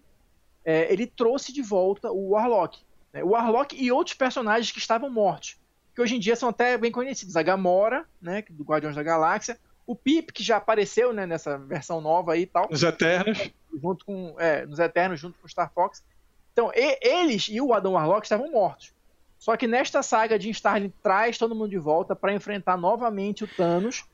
é, 0.64 0.92
ele 0.92 1.06
trouxe 1.06 1.52
de 1.52 1.62
volta 1.62 2.10
o 2.10 2.30
Warlock. 2.30 2.80
Né, 3.12 3.22
o 3.22 3.30
Warlock 3.30 3.76
e 3.76 3.90
outros 3.92 4.16
personagens 4.16 4.70
que 4.70 4.78
estavam 4.78 5.10
mortos, 5.10 5.58
que 5.94 6.00
hoje 6.00 6.16
em 6.16 6.20
dia 6.20 6.36
são 6.36 6.48
até 6.48 6.76
bem 6.78 6.92
conhecidos. 6.92 7.36
A 7.36 7.42
Gamora, 7.42 8.06
né, 8.20 8.44
do 8.50 8.64
Guardiões 8.64 8.96
da 8.96 9.02
Galáxia, 9.02 9.58
o 9.86 9.96
Pip, 9.96 10.32
que 10.32 10.42
já 10.42 10.56
apareceu 10.56 11.12
né, 11.12 11.26
nessa 11.26 11.58
versão 11.58 12.00
nova 12.00 12.34
aí 12.34 12.42
e 12.42 12.46
tal. 12.46 12.68
Os 12.70 12.82
Eternos. 12.82 13.50
Junto 13.82 14.04
com, 14.04 14.36
é, 14.38 14.64
nos 14.66 14.78
Eternos, 14.78 15.20
junto 15.20 15.38
com 15.38 15.46
o 15.46 15.50
Star 15.50 15.72
Fox. 15.72 16.04
Então, 16.52 16.70
e, 16.74 16.98
eles 17.00 17.48
e 17.48 17.60
o 17.60 17.72
Adam 17.72 17.92
Warlock 17.92 18.24
estavam 18.24 18.50
mortos. 18.50 18.92
Só 19.40 19.56
que 19.56 19.66
nesta 19.66 20.02
saga, 20.02 20.38
Jim 20.38 20.50
Starlin 20.50 20.92
traz 21.02 21.38
todo 21.38 21.54
mundo 21.54 21.70
de 21.70 21.78
volta 21.78 22.14
para 22.14 22.32
enfrentar 22.34 22.76
novamente 22.76 23.42
o 23.42 23.48
Thanos, 23.48 24.04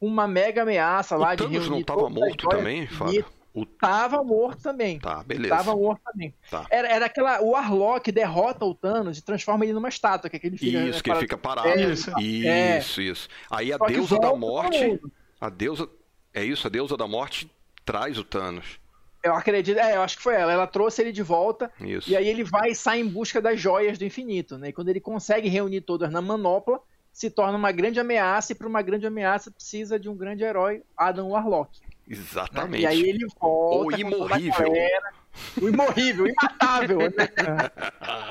uma 0.00 0.28
mega 0.28 0.62
ameaça 0.62 1.16
o 1.16 1.18
lá 1.18 1.36
Thanos 1.36 1.50
de 1.50 1.58
Thanos 1.58 1.70
não 1.70 1.80
estava 1.80 2.08
morto 2.08 2.48
também, 2.48 2.86
Fábio? 2.86 3.26
O... 3.52 3.66
Tava 3.66 4.22
morto 4.22 4.62
também. 4.62 5.00
Tá, 5.00 5.24
beleza. 5.24 5.56
Tava 5.56 5.74
morto 5.74 6.02
também. 6.04 6.32
Tá. 6.50 6.66
Era, 6.70 6.88
era 6.88 7.06
aquela. 7.06 7.40
O 7.42 7.56
Arlok 7.56 8.12
derrota 8.12 8.66
o 8.66 8.74
Thanos 8.74 9.18
e 9.18 9.22
transforma 9.22 9.64
ele 9.64 9.72
numa 9.72 9.88
estátua, 9.88 10.28
que, 10.28 10.36
é 10.36 10.38
que 10.38 10.46
ele 10.46 10.58
fica. 10.58 10.78
Isso, 10.78 11.02
que 11.02 11.10
ele 11.10 11.20
fica 11.20 11.38
parado. 11.38 11.66
É, 11.66 11.90
isso, 11.90 12.12
é. 12.20 12.78
isso, 12.78 13.00
isso. 13.00 13.28
Aí 13.50 13.72
a 13.72 13.78
Só 13.78 13.86
deusa 13.86 14.18
da 14.18 14.36
morte. 14.36 15.00
A 15.40 15.48
deusa. 15.48 15.88
É 16.34 16.44
isso, 16.44 16.66
a 16.66 16.70
deusa 16.70 16.98
da 16.98 17.08
morte 17.08 17.50
traz 17.82 18.18
o 18.18 18.24
Thanos. 18.24 18.78
Eu 19.26 19.34
acredito, 19.34 19.78
é, 19.78 19.96
eu 19.96 20.02
acho 20.02 20.16
que 20.16 20.22
foi 20.22 20.34
ela. 20.34 20.52
Ela 20.52 20.66
trouxe 20.66 21.02
ele 21.02 21.12
de 21.12 21.22
volta. 21.22 21.70
Isso. 21.80 22.10
E 22.10 22.16
aí 22.16 22.26
ele 22.28 22.44
vai 22.44 22.70
e 22.70 22.74
sai 22.74 23.00
em 23.00 23.08
busca 23.08 23.40
das 23.40 23.60
joias 23.60 23.98
do 23.98 24.04
infinito, 24.04 24.58
né? 24.58 24.68
E 24.68 24.72
quando 24.72 24.88
ele 24.88 25.00
consegue 25.00 25.48
reunir 25.48 25.80
todas 25.82 26.10
na 26.10 26.20
manopla, 26.20 26.80
se 27.12 27.30
torna 27.30 27.56
uma 27.56 27.72
grande 27.72 27.98
ameaça, 27.98 28.52
e 28.52 28.54
para 28.54 28.68
uma 28.68 28.82
grande 28.82 29.06
ameaça 29.06 29.50
precisa 29.50 29.98
de 29.98 30.08
um 30.08 30.14
grande 30.14 30.44
herói, 30.44 30.82
Adam 30.96 31.30
Warlock. 31.30 31.80
Exatamente. 32.08 32.72
Né? 32.72 32.80
E 32.80 32.86
aí 32.86 33.08
ele 33.08 33.26
volta. 33.40 33.96
O 33.96 33.98
imorrível. 33.98 34.72
Galera, 34.72 35.12
o 35.60 35.68
imorrível, 35.68 36.26
imatável, 36.26 36.98
né? 36.98 37.10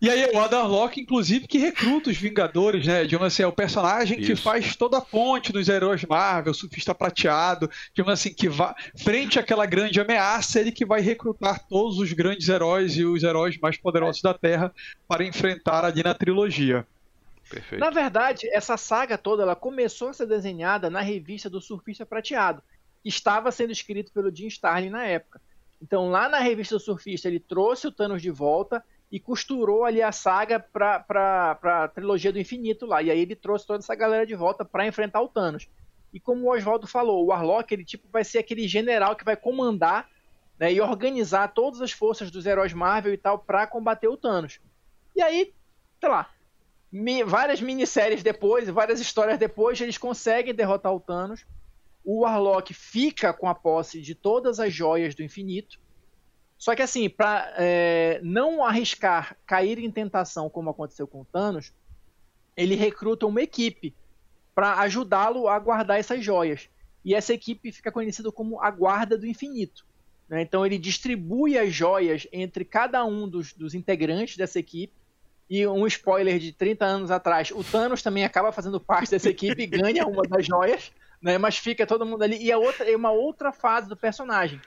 E 0.00 0.10
aí 0.10 0.30
o 0.30 0.38
Adam 0.38 0.66
Locke, 0.66 1.00
inclusive, 1.00 1.46
que 1.48 1.56
recruta 1.56 2.10
os 2.10 2.18
Vingadores, 2.18 2.86
né? 2.86 3.04
Digamos 3.04 3.28
assim, 3.28 3.42
é 3.42 3.46
o 3.46 3.52
personagem 3.52 4.20
Isso. 4.20 4.26
que 4.26 4.36
faz 4.36 4.76
toda 4.76 4.98
a 4.98 5.00
ponte 5.00 5.54
nos 5.54 5.68
heróis 5.68 6.04
Marvel, 6.04 6.52
surfista 6.52 6.94
prateado, 6.94 7.70
digamos 7.94 8.12
assim, 8.12 8.32
que 8.32 8.48
vai 8.48 8.74
frente 8.94 9.38
àquela 9.38 9.64
grande 9.64 9.98
ameaça, 9.98 10.60
ele 10.60 10.70
que 10.70 10.84
vai 10.84 11.00
recrutar 11.00 11.66
todos 11.66 11.98
os 11.98 12.12
grandes 12.12 12.48
heróis 12.48 12.96
e 12.96 13.04
os 13.04 13.22
heróis 13.22 13.56
mais 13.58 13.78
poderosos 13.78 14.20
da 14.20 14.34
Terra 14.34 14.72
para 15.08 15.24
enfrentar 15.24 15.84
ali 15.84 16.02
na 16.02 16.12
trilogia. 16.12 16.86
Perfeito. 17.48 17.80
Na 17.80 17.90
verdade, 17.90 18.48
essa 18.52 18.76
saga 18.76 19.16
toda 19.16 19.44
ela 19.44 19.56
começou 19.56 20.08
a 20.08 20.12
ser 20.12 20.26
desenhada 20.26 20.90
na 20.90 21.00
revista 21.00 21.48
do 21.48 21.60
Surfista 21.60 22.04
Prateado, 22.04 22.62
que 23.02 23.08
estava 23.08 23.50
sendo 23.50 23.72
escrito 23.72 24.12
pelo 24.12 24.34
Jim 24.34 24.48
Starlin 24.48 24.90
na 24.90 25.04
época. 25.04 25.40
Então, 25.80 26.10
lá 26.10 26.28
na 26.28 26.40
revista 26.40 26.74
do 26.74 26.80
Surfista, 26.80 27.28
ele 27.28 27.40
trouxe 27.40 27.86
o 27.86 27.92
Thanos 27.92 28.20
de 28.20 28.30
volta 28.30 28.84
e 29.10 29.20
costurou 29.20 29.84
ali 29.84 30.02
a 30.02 30.10
saga 30.10 30.58
pra, 30.58 31.00
pra, 31.00 31.54
pra 31.54 31.88
trilogia 31.88 32.32
do 32.32 32.40
infinito 32.40 32.86
lá. 32.86 33.02
E 33.02 33.10
aí 33.10 33.20
ele 33.20 33.36
trouxe 33.36 33.66
toda 33.66 33.78
essa 33.78 33.94
galera 33.94 34.26
de 34.26 34.34
volta 34.34 34.64
para 34.64 34.86
enfrentar 34.86 35.20
o 35.20 35.28
Thanos. 35.28 35.68
E 36.12 36.20
como 36.20 36.46
o 36.46 36.52
Oswaldo 36.52 36.86
falou, 36.86 37.24
o 37.24 37.26
Warlock 37.28 37.72
ele 37.72 37.84
tipo 37.84 38.08
vai 38.10 38.24
ser 38.24 38.38
aquele 38.38 38.66
general 38.66 39.14
que 39.14 39.24
vai 39.24 39.36
comandar 39.36 40.08
né, 40.58 40.72
e 40.72 40.80
organizar 40.80 41.48
todas 41.48 41.80
as 41.80 41.92
forças 41.92 42.30
dos 42.30 42.46
heróis 42.46 42.72
Marvel 42.72 43.12
e 43.12 43.18
tal 43.18 43.38
para 43.38 43.66
combater 43.66 44.08
o 44.08 44.16
Thanos. 44.16 44.58
E 45.14 45.22
aí, 45.22 45.52
sei 46.00 46.08
lá, 46.08 46.30
mi 46.90 47.22
várias 47.22 47.60
minisséries 47.60 48.22
depois, 48.22 48.68
várias 48.68 49.00
histórias 49.00 49.38
depois, 49.38 49.80
eles 49.80 49.98
conseguem 49.98 50.54
derrotar 50.54 50.94
o 50.94 51.00
Thanos. 51.00 51.44
O 52.04 52.20
Warlock 52.20 52.72
fica 52.72 53.32
com 53.32 53.48
a 53.48 53.54
posse 53.54 54.00
de 54.00 54.14
todas 54.14 54.60
as 54.60 54.72
joias 54.72 55.14
do 55.14 55.22
infinito. 55.22 55.78
Só 56.66 56.74
que 56.74 56.82
assim, 56.82 57.08
para 57.08 57.54
é, 57.56 58.18
não 58.24 58.64
arriscar 58.64 59.36
cair 59.46 59.78
em 59.78 59.88
tentação 59.88 60.50
como 60.50 60.68
aconteceu 60.68 61.06
com 61.06 61.20
o 61.20 61.24
Thanos, 61.24 61.72
ele 62.56 62.74
recruta 62.74 63.24
uma 63.24 63.40
equipe 63.40 63.94
para 64.52 64.80
ajudá-lo 64.80 65.46
a 65.46 65.56
guardar 65.60 66.00
essas 66.00 66.24
joias. 66.24 66.68
E 67.04 67.14
essa 67.14 67.32
equipe 67.32 67.70
fica 67.70 67.92
conhecida 67.92 68.32
como 68.32 68.60
a 68.60 68.68
Guarda 68.68 69.16
do 69.16 69.28
Infinito. 69.28 69.86
Né? 70.28 70.42
Então 70.42 70.66
ele 70.66 70.76
distribui 70.76 71.56
as 71.56 71.72
joias 71.72 72.26
entre 72.32 72.64
cada 72.64 73.04
um 73.04 73.28
dos, 73.28 73.52
dos 73.52 73.72
integrantes 73.72 74.36
dessa 74.36 74.58
equipe. 74.58 74.92
E 75.48 75.64
um 75.68 75.86
spoiler 75.86 76.36
de 76.40 76.50
30 76.50 76.84
anos 76.84 77.10
atrás, 77.12 77.52
o 77.52 77.62
Thanos 77.62 78.02
também 78.02 78.24
acaba 78.24 78.50
fazendo 78.50 78.80
parte 78.80 79.12
dessa 79.12 79.30
equipe 79.30 79.62
e 79.62 79.66
ganha 79.68 80.04
uma 80.04 80.24
das 80.24 80.44
joias, 80.44 80.90
né? 81.22 81.38
mas 81.38 81.58
fica 81.58 81.86
todo 81.86 82.04
mundo 82.04 82.24
ali. 82.24 82.42
E 82.42 82.50
a 82.50 82.58
outra 82.58 82.90
é 82.90 82.96
uma 82.96 83.12
outra 83.12 83.52
fase 83.52 83.88
do 83.88 83.96
personagem. 83.96 84.60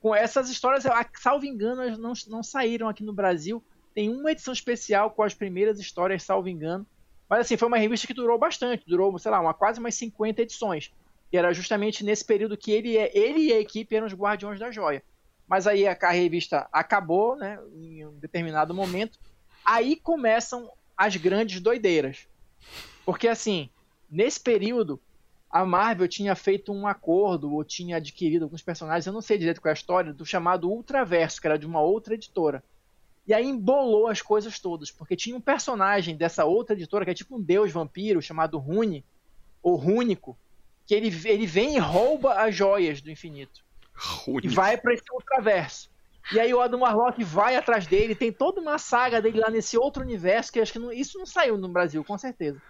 Com 0.00 0.14
essas 0.14 0.48
histórias, 0.48 0.84
salvo 1.20 1.44
engano, 1.44 1.82
elas 1.82 1.98
não, 1.98 2.12
não 2.28 2.42
saíram 2.42 2.88
aqui 2.88 3.04
no 3.04 3.12
Brasil. 3.12 3.62
Tem 3.94 4.08
uma 4.08 4.32
edição 4.32 4.52
especial 4.52 5.10
com 5.10 5.22
as 5.22 5.34
primeiras 5.34 5.78
histórias, 5.78 6.22
salvo 6.22 6.48
engano. 6.48 6.86
Mas 7.28 7.40
assim, 7.40 7.56
foi 7.56 7.68
uma 7.68 7.76
revista 7.76 8.06
que 8.06 8.14
durou 8.14 8.38
bastante, 8.38 8.84
durou, 8.86 9.16
sei 9.18 9.30
lá, 9.30 9.40
uma, 9.40 9.54
quase 9.54 9.78
umas 9.78 9.94
50 9.94 10.42
edições. 10.42 10.90
E 11.32 11.36
era 11.36 11.52
justamente 11.52 12.04
nesse 12.04 12.24
período 12.24 12.56
que 12.56 12.72
ele, 12.72 12.96
ele 12.96 13.48
e 13.48 13.52
a 13.52 13.60
equipe 13.60 13.94
eram 13.94 14.06
os 14.06 14.14
guardiões 14.14 14.58
da 14.58 14.70
joia. 14.70 15.02
Mas 15.46 15.66
aí 15.66 15.86
a, 15.86 15.96
a 16.00 16.10
revista 16.10 16.68
acabou, 16.72 17.36
né, 17.36 17.58
em 17.74 18.06
um 18.06 18.18
determinado 18.18 18.74
momento. 18.74 19.18
Aí 19.64 19.96
começam 19.96 20.70
as 20.96 21.14
grandes 21.16 21.60
doideiras. 21.60 22.26
Porque 23.04 23.28
assim, 23.28 23.70
nesse 24.10 24.40
período, 24.40 25.00
a 25.50 25.64
Marvel 25.64 26.06
tinha 26.06 26.36
feito 26.36 26.72
um 26.72 26.86
acordo, 26.86 27.52
ou 27.52 27.64
tinha 27.64 27.96
adquirido 27.96 28.44
alguns 28.44 28.62
personagens, 28.62 29.06
eu 29.06 29.12
não 29.12 29.20
sei 29.20 29.36
direito 29.36 29.60
qual 29.60 29.70
é 29.70 29.72
a 29.72 29.74
história, 29.74 30.12
do 30.12 30.24
chamado 30.24 30.70
Ultraverso, 30.70 31.40
que 31.40 31.46
era 31.46 31.58
de 31.58 31.66
uma 31.66 31.80
outra 31.80 32.14
editora. 32.14 32.62
E 33.26 33.34
aí 33.34 33.46
embolou 33.46 34.06
as 34.06 34.22
coisas 34.22 34.60
todas, 34.60 34.90
porque 34.90 35.16
tinha 35.16 35.36
um 35.36 35.40
personagem 35.40 36.16
dessa 36.16 36.44
outra 36.44 36.74
editora, 36.74 37.04
que 37.04 37.10
é 37.10 37.14
tipo 37.14 37.36
um 37.36 37.42
deus 37.42 37.72
vampiro, 37.72 38.22
chamado 38.22 38.58
Rune, 38.58 39.04
ou 39.60 39.74
Rúnico, 39.74 40.38
que 40.86 40.94
ele, 40.94 41.08
ele 41.28 41.46
vem 41.46 41.76
e 41.76 41.78
rouba 41.78 42.34
as 42.34 42.54
joias 42.54 43.00
do 43.00 43.10
infinito. 43.10 43.64
Rúnico. 43.92 44.46
E 44.46 44.54
vai 44.54 44.76
para 44.76 44.94
esse 44.94 45.04
ultraverso. 45.12 45.90
E 46.32 46.38
aí 46.38 46.54
o 46.54 46.60
Adam 46.60 46.80
Warlock 46.80 47.22
vai 47.24 47.56
atrás 47.56 47.88
dele, 47.88 48.14
tem 48.14 48.32
toda 48.32 48.60
uma 48.60 48.78
saga 48.78 49.20
dele 49.20 49.40
lá 49.40 49.50
nesse 49.50 49.76
outro 49.76 50.02
universo, 50.02 50.52
que 50.52 50.60
acho 50.60 50.72
que 50.72 50.78
não, 50.78 50.92
isso 50.92 51.18
não 51.18 51.26
saiu 51.26 51.58
no 51.58 51.68
Brasil, 51.68 52.04
com 52.04 52.16
certeza. 52.16 52.62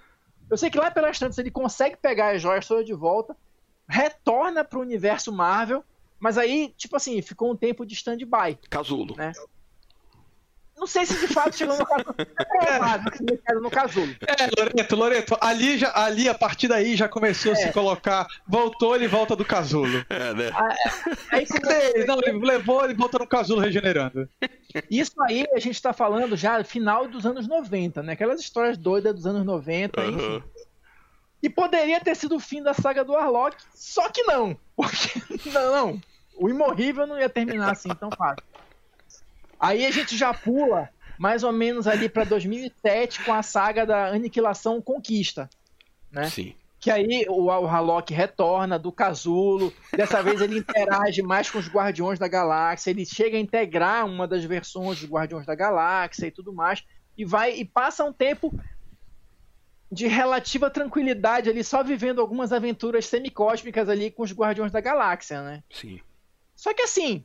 Eu 0.51 0.57
sei 0.57 0.69
que 0.69 0.79
lá 0.79 0.91
pelas 0.91 1.19
tantas 1.19 1.39
ele 1.39 1.51
consegue 1.51 1.97
pegar 1.97 2.35
as 2.35 2.43
joias 2.43 2.67
todas 2.67 2.85
de 2.85 2.93
volta, 2.93 3.37
retorna 3.89 4.65
para 4.65 4.79
o 4.79 4.83
universo 4.83 5.33
Marvel, 5.33 5.85
mas 6.19 6.37
aí, 6.37 6.75
tipo 6.77 6.97
assim, 6.97 7.23
ficou 7.23 7.53
um 7.53 7.57
tempo 7.57 7.87
de 7.87 7.95
stand-by. 7.95 8.59
Casulo. 8.69 9.17
Né? 9.17 9.33
Não 10.81 10.87
sei 10.87 11.05
se 11.05 11.21
de 11.21 11.27
fato 11.33 11.55
chegou 11.55 11.77
no 11.77 11.85
casulo. 11.85 12.15
É, 13.47 13.55
no 13.55 13.71
casulo. 13.71 14.17
É, 14.27 14.61
Loreto, 14.61 14.97
Loreto, 14.97 15.39
ali, 15.41 15.77
já, 15.77 15.93
ali 15.95 16.29
a 16.29 16.35
partir 16.35 16.69
daí 16.69 16.97
já 16.97 17.09
começou 17.09 17.53
é. 17.53 17.55
a 17.55 17.57
se 17.57 17.73
colocar. 17.73 18.27
Voltou, 18.47 18.97
ele 18.97 19.07
volta 19.07 19.37
do 19.37 19.45
casulo. 19.45 20.05
É, 20.09 20.33
né? 20.35 20.51
Ah, 20.55 20.69
é. 20.73 21.37
Aí, 21.37 21.47
Cadê 21.47 22.07
Não, 22.07 22.19
ele 22.23 22.39
levou, 22.39 22.83
ele 22.83 22.95
volta 22.95 23.19
no 23.19 23.27
casulo 23.27 23.61
regenerando. 23.61 24.29
Isso 24.91 25.13
aí 25.23 25.47
a 25.55 25.59
gente 25.59 25.81
tá 25.83 25.93
falando 25.93 26.35
já 26.35 26.63
final 26.65 27.07
dos 27.07 27.27
anos 27.27 27.47
90, 27.47 28.03
né? 28.03 28.15
Aquelas 28.15 28.41
histórias 28.41 28.79
doidas 28.79 29.15
dos 29.15 29.27
anos 29.27 29.45
90, 29.45 30.01
uhum. 30.01 30.11
enfim. 30.11 30.43
E 31.43 31.51
poderia 31.51 32.01
ter 32.01 32.15
sido 32.15 32.37
o 32.37 32.41
fim 32.41 32.63
da 32.63 32.73
saga 32.73 33.05
do 33.05 33.13
Warlock, 33.13 33.57
só 33.75 34.09
que 34.09 34.23
não. 34.23 34.57
Porque, 34.75 35.51
não, 35.51 35.73
não. 35.73 36.01
O 36.37 36.49
Imorrível 36.49 37.07
não 37.07 37.19
ia 37.19 37.29
terminar 37.29 37.73
assim 37.73 37.91
tão 37.91 38.11
fácil. 38.11 38.43
Aí 39.61 39.85
a 39.85 39.91
gente 39.91 40.17
já 40.17 40.33
pula 40.33 40.89
mais 41.19 41.43
ou 41.43 41.53
menos 41.53 41.87
ali 41.87 42.09
para 42.09 42.25
2007 42.25 43.23
com 43.25 43.35
a 43.35 43.43
saga 43.43 43.85
da 43.85 44.07
Aniquilação 44.07 44.81
Conquista, 44.81 45.51
né? 46.11 46.31
Sim. 46.31 46.55
Que 46.79 46.91
aí 46.91 47.27
o 47.29 47.51
Harlock 47.51 48.11
retorna 48.15 48.79
do 48.79 48.91
casulo, 48.91 49.71
dessa 49.95 50.23
vez 50.23 50.41
ele 50.41 50.59
interage 50.59 51.21
mais 51.21 51.51
com 51.51 51.59
os 51.59 51.69
Guardiões 51.69 52.19
da 52.19 52.27
Galáxia, 52.27 52.89
ele 52.89 53.05
chega 53.05 53.37
a 53.37 53.41
integrar 53.41 54.07
uma 54.07 54.27
das 54.27 54.43
versões 54.45 54.99
dos 54.99 55.11
Guardiões 55.11 55.45
da 55.45 55.55
Galáxia 55.55 56.29
e 56.29 56.31
tudo 56.31 56.55
mais, 56.55 56.83
e 57.19 57.23
vai 57.23 57.55
e 57.55 57.67
passa 57.67 58.03
um 58.03 58.15
tempo 58.15 58.59
de 59.93 60.07
relativa 60.07 60.71
tranquilidade 60.71 61.51
ali, 61.51 61.63
só 61.63 61.85
vivendo 61.85 62.23
algumas 62.23 62.51
aventuras 62.51 63.05
semicósmicas 63.05 63.91
ali 63.91 64.11
com 64.11 64.23
os 64.23 64.33
Guardiões 64.33 64.73
da 64.73 64.81
Galáxia, 64.81 65.43
né? 65.43 65.63
Sim. 65.71 66.01
Só 66.57 66.73
que 66.73 66.81
assim, 66.81 67.23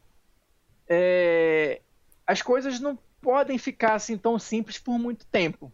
é 0.90 1.80
as 2.26 2.42
coisas 2.42 2.80
não 2.80 2.98
podem 3.22 3.58
ficar 3.58 3.96
assim 3.96 4.18
tão 4.18 4.38
simples 4.38 4.78
por 4.78 4.98
muito 4.98 5.26
tempo. 5.26 5.72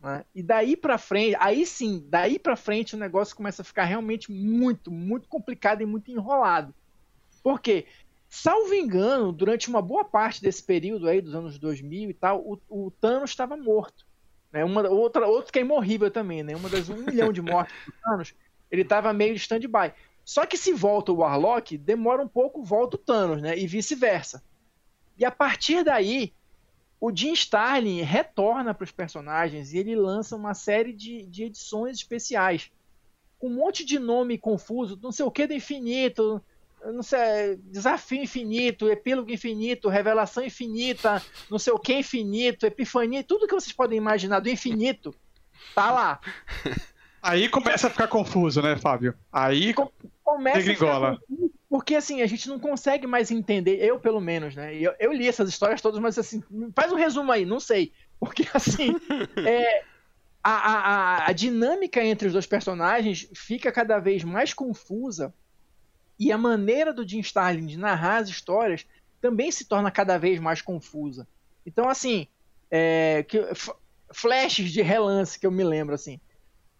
Né? 0.00 0.24
E 0.34 0.42
daí 0.42 0.76
para 0.76 0.98
frente, 0.98 1.36
aí 1.38 1.66
sim, 1.66 2.06
daí 2.08 2.38
para 2.38 2.56
frente 2.56 2.94
o 2.94 2.98
negócio 2.98 3.36
começa 3.36 3.62
a 3.62 3.64
ficar 3.64 3.84
realmente 3.84 4.30
muito, 4.32 4.90
muito 4.90 5.28
complicado 5.28 5.82
e 5.82 5.86
muito 5.86 6.10
enrolado. 6.10 6.74
Por 7.42 7.60
quê? 7.60 7.86
Salvo 8.28 8.72
engano, 8.74 9.32
durante 9.32 9.68
uma 9.68 9.82
boa 9.82 10.04
parte 10.04 10.40
desse 10.40 10.62
período 10.62 11.08
aí, 11.08 11.20
dos 11.20 11.34
anos 11.34 11.58
2000 11.58 12.10
e 12.10 12.14
tal, 12.14 12.40
o, 12.40 12.60
o 12.68 12.90
Thanos 12.90 13.30
estava 13.30 13.56
morto. 13.56 14.06
Né? 14.52 14.64
Uma, 14.64 14.88
outra, 14.88 15.26
outro 15.26 15.52
que 15.52 15.58
é 15.58 15.62
imorrível 15.62 16.10
também, 16.10 16.42
né? 16.42 16.54
Uma 16.54 16.68
das 16.68 16.88
um 16.88 16.96
milhão 16.96 17.32
de 17.32 17.42
mortes 17.42 17.74
do 17.84 17.92
Thanos, 18.02 18.34
ele 18.70 18.82
estava 18.82 19.12
meio 19.12 19.34
de 19.34 19.40
stand-by. 19.40 19.92
Só 20.24 20.46
que 20.46 20.56
se 20.56 20.72
volta 20.72 21.10
o 21.10 21.16
Warlock, 21.16 21.76
demora 21.76 22.22
um 22.22 22.28
pouco, 22.28 22.62
volta 22.62 22.96
o 22.96 22.98
Thanos, 22.98 23.42
né? 23.42 23.58
E 23.58 23.66
vice-versa. 23.66 24.42
E 25.20 25.24
a 25.26 25.30
partir 25.30 25.84
daí, 25.84 26.32
o 26.98 27.14
Jim 27.14 27.34
Starlin 27.34 28.00
retorna 28.00 28.72
para 28.72 28.84
os 28.84 28.90
personagens 28.90 29.74
e 29.74 29.78
ele 29.78 29.94
lança 29.94 30.34
uma 30.34 30.54
série 30.54 30.94
de, 30.94 31.26
de 31.26 31.44
edições 31.44 31.98
especiais. 31.98 32.70
Com 33.38 33.48
um 33.48 33.54
monte 33.54 33.84
de 33.84 33.98
nome 33.98 34.38
confuso, 34.38 34.98
não 35.02 35.12
sei 35.12 35.26
o 35.26 35.30
que 35.30 35.46
do 35.46 35.52
infinito, 35.52 36.42
não 36.86 37.02
sei, 37.02 37.56
desafio 37.64 38.22
infinito, 38.22 38.88
epílogo 38.88 39.30
infinito, 39.30 39.90
revelação 39.90 40.42
infinita, 40.42 41.22
não 41.50 41.58
sei 41.58 41.74
o 41.74 41.78
que 41.78 41.98
infinito, 41.98 42.64
epifania, 42.64 43.22
tudo 43.22 43.46
que 43.46 43.54
vocês 43.54 43.74
podem 43.74 43.98
imaginar 43.98 44.40
do 44.40 44.48
infinito, 44.48 45.14
tá 45.74 45.90
lá. 45.90 46.20
Aí 47.22 47.50
começa 47.50 47.88
a 47.88 47.90
ficar 47.90 48.08
confuso, 48.08 48.62
né, 48.62 48.74
Fábio? 48.76 49.14
Aí 49.30 49.74
começa 50.24 50.58
a 50.58 50.74
ficar 50.74 51.18
confuso 51.28 51.59
porque 51.70 51.94
assim, 51.94 52.20
a 52.20 52.26
gente 52.26 52.48
não 52.48 52.58
consegue 52.58 53.06
mais 53.06 53.30
entender, 53.30 53.76
eu 53.76 54.00
pelo 54.00 54.20
menos, 54.20 54.56
né? 54.56 54.74
Eu, 54.74 54.92
eu 54.98 55.12
li 55.12 55.28
essas 55.28 55.48
histórias 55.48 55.80
todas, 55.80 56.00
mas 56.00 56.18
assim, 56.18 56.42
faz 56.74 56.90
um 56.90 56.96
resumo 56.96 57.30
aí, 57.30 57.46
não 57.46 57.60
sei. 57.60 57.92
Porque 58.18 58.44
assim, 58.52 58.96
é, 59.46 59.84
a, 60.42 60.50
a, 60.50 61.26
a 61.28 61.32
dinâmica 61.32 62.04
entre 62.04 62.26
os 62.26 62.32
dois 62.32 62.46
personagens 62.46 63.28
fica 63.32 63.70
cada 63.70 64.00
vez 64.00 64.24
mais 64.24 64.52
confusa 64.52 65.32
e 66.18 66.32
a 66.32 66.36
maneira 66.36 66.92
do 66.92 67.08
Jim 67.08 67.20
Starlin 67.20 67.66
de 67.66 67.78
narrar 67.78 68.16
as 68.16 68.28
histórias 68.28 68.84
também 69.20 69.52
se 69.52 69.64
torna 69.64 69.92
cada 69.92 70.18
vez 70.18 70.40
mais 70.40 70.60
confusa. 70.60 71.28
Então, 71.64 71.88
assim, 71.88 72.26
é, 72.68 73.22
que, 73.22 73.38
flashes 74.12 74.72
de 74.72 74.82
relance 74.82 75.38
que 75.38 75.46
eu 75.46 75.52
me 75.52 75.62
lembro, 75.62 75.94
assim. 75.94 76.20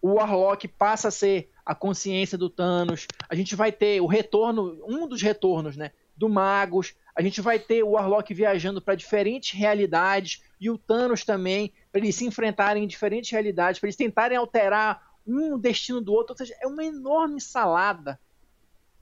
O 0.01 0.15
Warlock 0.15 0.67
passa 0.67 1.07
a 1.07 1.11
ser 1.11 1.49
a 1.65 1.75
consciência 1.75 2.37
do 2.37 2.49
Thanos. 2.49 3.07
A 3.29 3.35
gente 3.35 3.55
vai 3.55 3.71
ter 3.71 4.01
o 4.01 4.07
retorno, 4.07 4.81
um 4.87 5.07
dos 5.07 5.21
retornos, 5.21 5.77
né, 5.77 5.91
do 6.15 6.29
Magus. 6.29 6.93
A 7.15 7.21
gente 7.21 7.41
vai 7.41 7.59
ter 7.59 7.83
o 7.83 7.91
Warlock 7.91 8.33
viajando 8.33 8.81
para 8.81 8.95
diferentes 8.95 9.51
realidades 9.51 10.43
e 10.59 10.69
o 10.69 10.77
Thanos 10.77 11.23
também, 11.23 11.73
para 11.91 12.01
eles 12.01 12.15
se 12.15 12.25
enfrentarem 12.25 12.83
em 12.83 12.87
diferentes 12.87 13.31
realidades, 13.31 13.79
para 13.79 13.87
eles 13.87 13.95
tentarem 13.95 14.37
alterar 14.37 15.11
um 15.25 15.57
destino 15.57 16.01
do 16.01 16.13
outro. 16.13 16.33
Ou 16.33 16.37
seja, 16.37 16.55
é 16.61 16.67
uma 16.67 16.83
enorme 16.83 17.41
salada. 17.41 18.19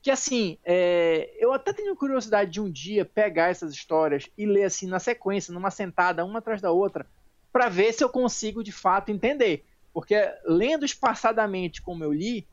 Que 0.01 0.09
assim, 0.09 0.57
é... 0.63 1.29
eu 1.37 1.51
até 1.51 1.73
tenho 1.73 1.95
curiosidade 1.95 2.51
de 2.51 2.61
um 2.61 2.71
dia 2.71 3.03
pegar 3.03 3.49
essas 3.49 3.73
histórias 3.73 4.29
e 4.37 4.45
ler 4.45 4.63
assim 4.63 4.87
na 4.87 4.99
sequência, 4.99 5.53
numa 5.53 5.69
sentada, 5.69 6.23
uma 6.23 6.39
atrás 6.39 6.61
da 6.61 6.71
outra, 6.71 7.05
para 7.51 7.67
ver 7.67 7.93
se 7.93 8.03
eu 8.03 8.09
consigo 8.09 8.63
de 8.63 8.71
fato 8.71 9.11
entender. 9.11 9.65
Porque 9.93 10.15
lendo 10.45 10.85
espaçadamente 10.85 11.81
como 11.81 12.03
eu 12.03 12.13
li, 12.13 12.47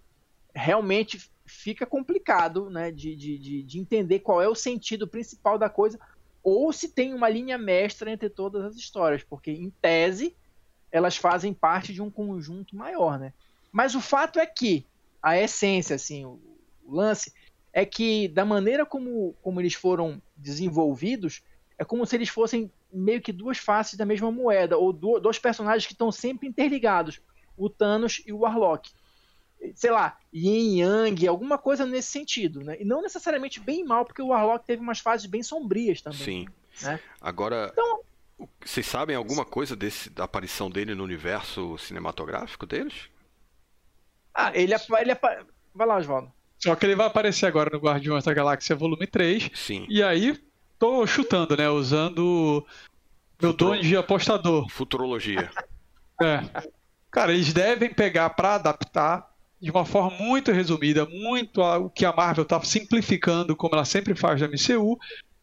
realmente 0.54 1.30
fica 1.44 1.86
complicado 1.86 2.68
né, 2.70 2.90
de, 2.90 3.14
de, 3.14 3.62
de, 3.62 3.78
entender 3.78 4.20
qual 4.20 4.42
é 4.42 4.48
o 4.48 4.54
sentido 4.54 5.06
principal 5.06 5.58
da 5.58 5.68
coisa, 5.68 5.98
ou 6.42 6.72
se 6.72 6.88
tem 6.88 7.14
uma 7.14 7.28
linha 7.28 7.58
mestra 7.58 8.10
entre 8.10 8.28
todas 8.28 8.64
as 8.64 8.76
histórias, 8.76 9.22
porque 9.22 9.50
em 9.50 9.70
tese 9.70 10.34
elas 10.90 11.16
fazem 11.16 11.52
parte 11.52 11.92
de 11.92 12.00
um 12.00 12.10
conjunto 12.10 12.74
maior, 12.74 13.18
né? 13.18 13.32
Mas 13.70 13.94
o 13.94 14.00
fato 14.00 14.38
é 14.38 14.46
que 14.46 14.86
a 15.22 15.38
essência, 15.38 15.96
assim, 15.96 16.24
o, 16.24 16.40
o 16.84 16.94
lance 16.94 17.32
é 17.72 17.84
que 17.84 18.28
da 18.28 18.44
maneira 18.44 18.86
como, 18.86 19.34
como 19.42 19.60
eles 19.60 19.74
foram 19.74 20.22
desenvolvidos, 20.36 21.42
é 21.78 21.84
como 21.84 22.06
se 22.06 22.16
eles 22.16 22.28
fossem 22.28 22.70
meio 22.92 23.20
que 23.20 23.32
duas 23.32 23.58
faces 23.58 23.96
da 23.96 24.06
mesma 24.06 24.30
moeda, 24.30 24.76
ou 24.76 24.92
do, 24.92 25.18
dois 25.18 25.38
personagens 25.38 25.86
que 25.86 25.92
estão 25.92 26.10
sempre 26.10 26.48
interligados, 26.48 27.20
o 27.56 27.68
Thanos 27.68 28.22
e 28.26 28.32
o 28.32 28.38
Warlock. 28.38 28.90
Sei 29.74 29.90
lá, 29.90 30.18
Yin 30.32 30.80
Yang, 30.80 31.26
alguma 31.26 31.58
coisa 31.58 31.86
nesse 31.86 32.08
sentido, 32.08 32.60
né? 32.60 32.76
E 32.80 32.84
não 32.84 33.02
necessariamente 33.02 33.58
bem 33.58 33.84
mal, 33.84 34.04
porque 34.04 34.22
o 34.22 34.28
Warlock 34.28 34.66
teve 34.66 34.82
umas 34.82 35.00
fases 35.00 35.26
bem 35.26 35.42
sombrias 35.42 36.00
também. 36.00 36.18
Sim. 36.18 36.46
Né? 36.82 37.00
Agora, 37.20 37.70
então, 37.72 38.00
vocês 38.64 38.86
sabem 38.86 39.16
alguma 39.16 39.44
coisa 39.44 39.74
desse, 39.74 40.10
da 40.10 40.24
aparição 40.24 40.70
dele 40.70 40.94
no 40.94 41.04
universo 41.04 41.78
cinematográfico 41.78 42.66
deles? 42.66 43.08
Ah, 44.34 44.52
ele, 44.54 44.74
ele 44.74 45.14
Vai 45.74 45.86
lá, 45.86 45.96
Oswaldo. 45.98 46.32
Só 46.58 46.74
que 46.74 46.86
ele 46.86 46.96
vai 46.96 47.06
aparecer 47.06 47.44
agora 47.44 47.70
no 47.70 47.78
Guardiões 47.78 48.24
da 48.24 48.32
Galáxia 48.32 48.74
Volume 48.74 49.06
3. 49.06 49.50
Sim. 49.54 49.86
E 49.90 50.02
aí, 50.02 50.38
tô 50.78 51.06
chutando, 51.06 51.56
né? 51.56 51.68
Usando 51.68 52.64
meu 53.40 53.52
Futuro... 53.52 53.74
dom 53.74 53.80
de 53.80 53.96
apostador. 53.96 54.68
Futurologia. 54.70 55.50
É. 56.18 56.40
Cara, 57.10 57.34
eles 57.34 57.52
devem 57.52 57.92
pegar 57.92 58.30
para 58.30 58.54
adaptar 58.54 59.30
de 59.60 59.70
uma 59.70 59.84
forma 59.84 60.16
muito 60.16 60.50
resumida, 60.50 61.04
muito 61.04 61.60
o 61.60 61.90
que 61.90 62.06
a 62.06 62.12
Marvel 62.12 62.42
está 62.42 62.58
simplificando, 62.62 63.54
como 63.54 63.74
ela 63.74 63.84
sempre 63.84 64.14
faz 64.14 64.40
da 64.40 64.48
MCU, 64.48 64.98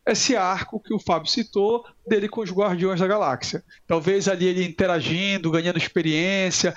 esse 0.06 0.36
arco 0.36 0.80
que 0.80 0.94
o 0.94 1.00
Fábio 1.00 1.30
citou 1.30 1.86
dele 2.08 2.28
com 2.28 2.42
os 2.42 2.52
Guardiões 2.52 3.00
da 3.00 3.08
Galáxia. 3.08 3.64
Talvez 3.88 4.28
ali 4.28 4.46
ele 4.46 4.66
interagindo, 4.66 5.52
ganhando 5.52 5.78
experiência, 5.78 6.76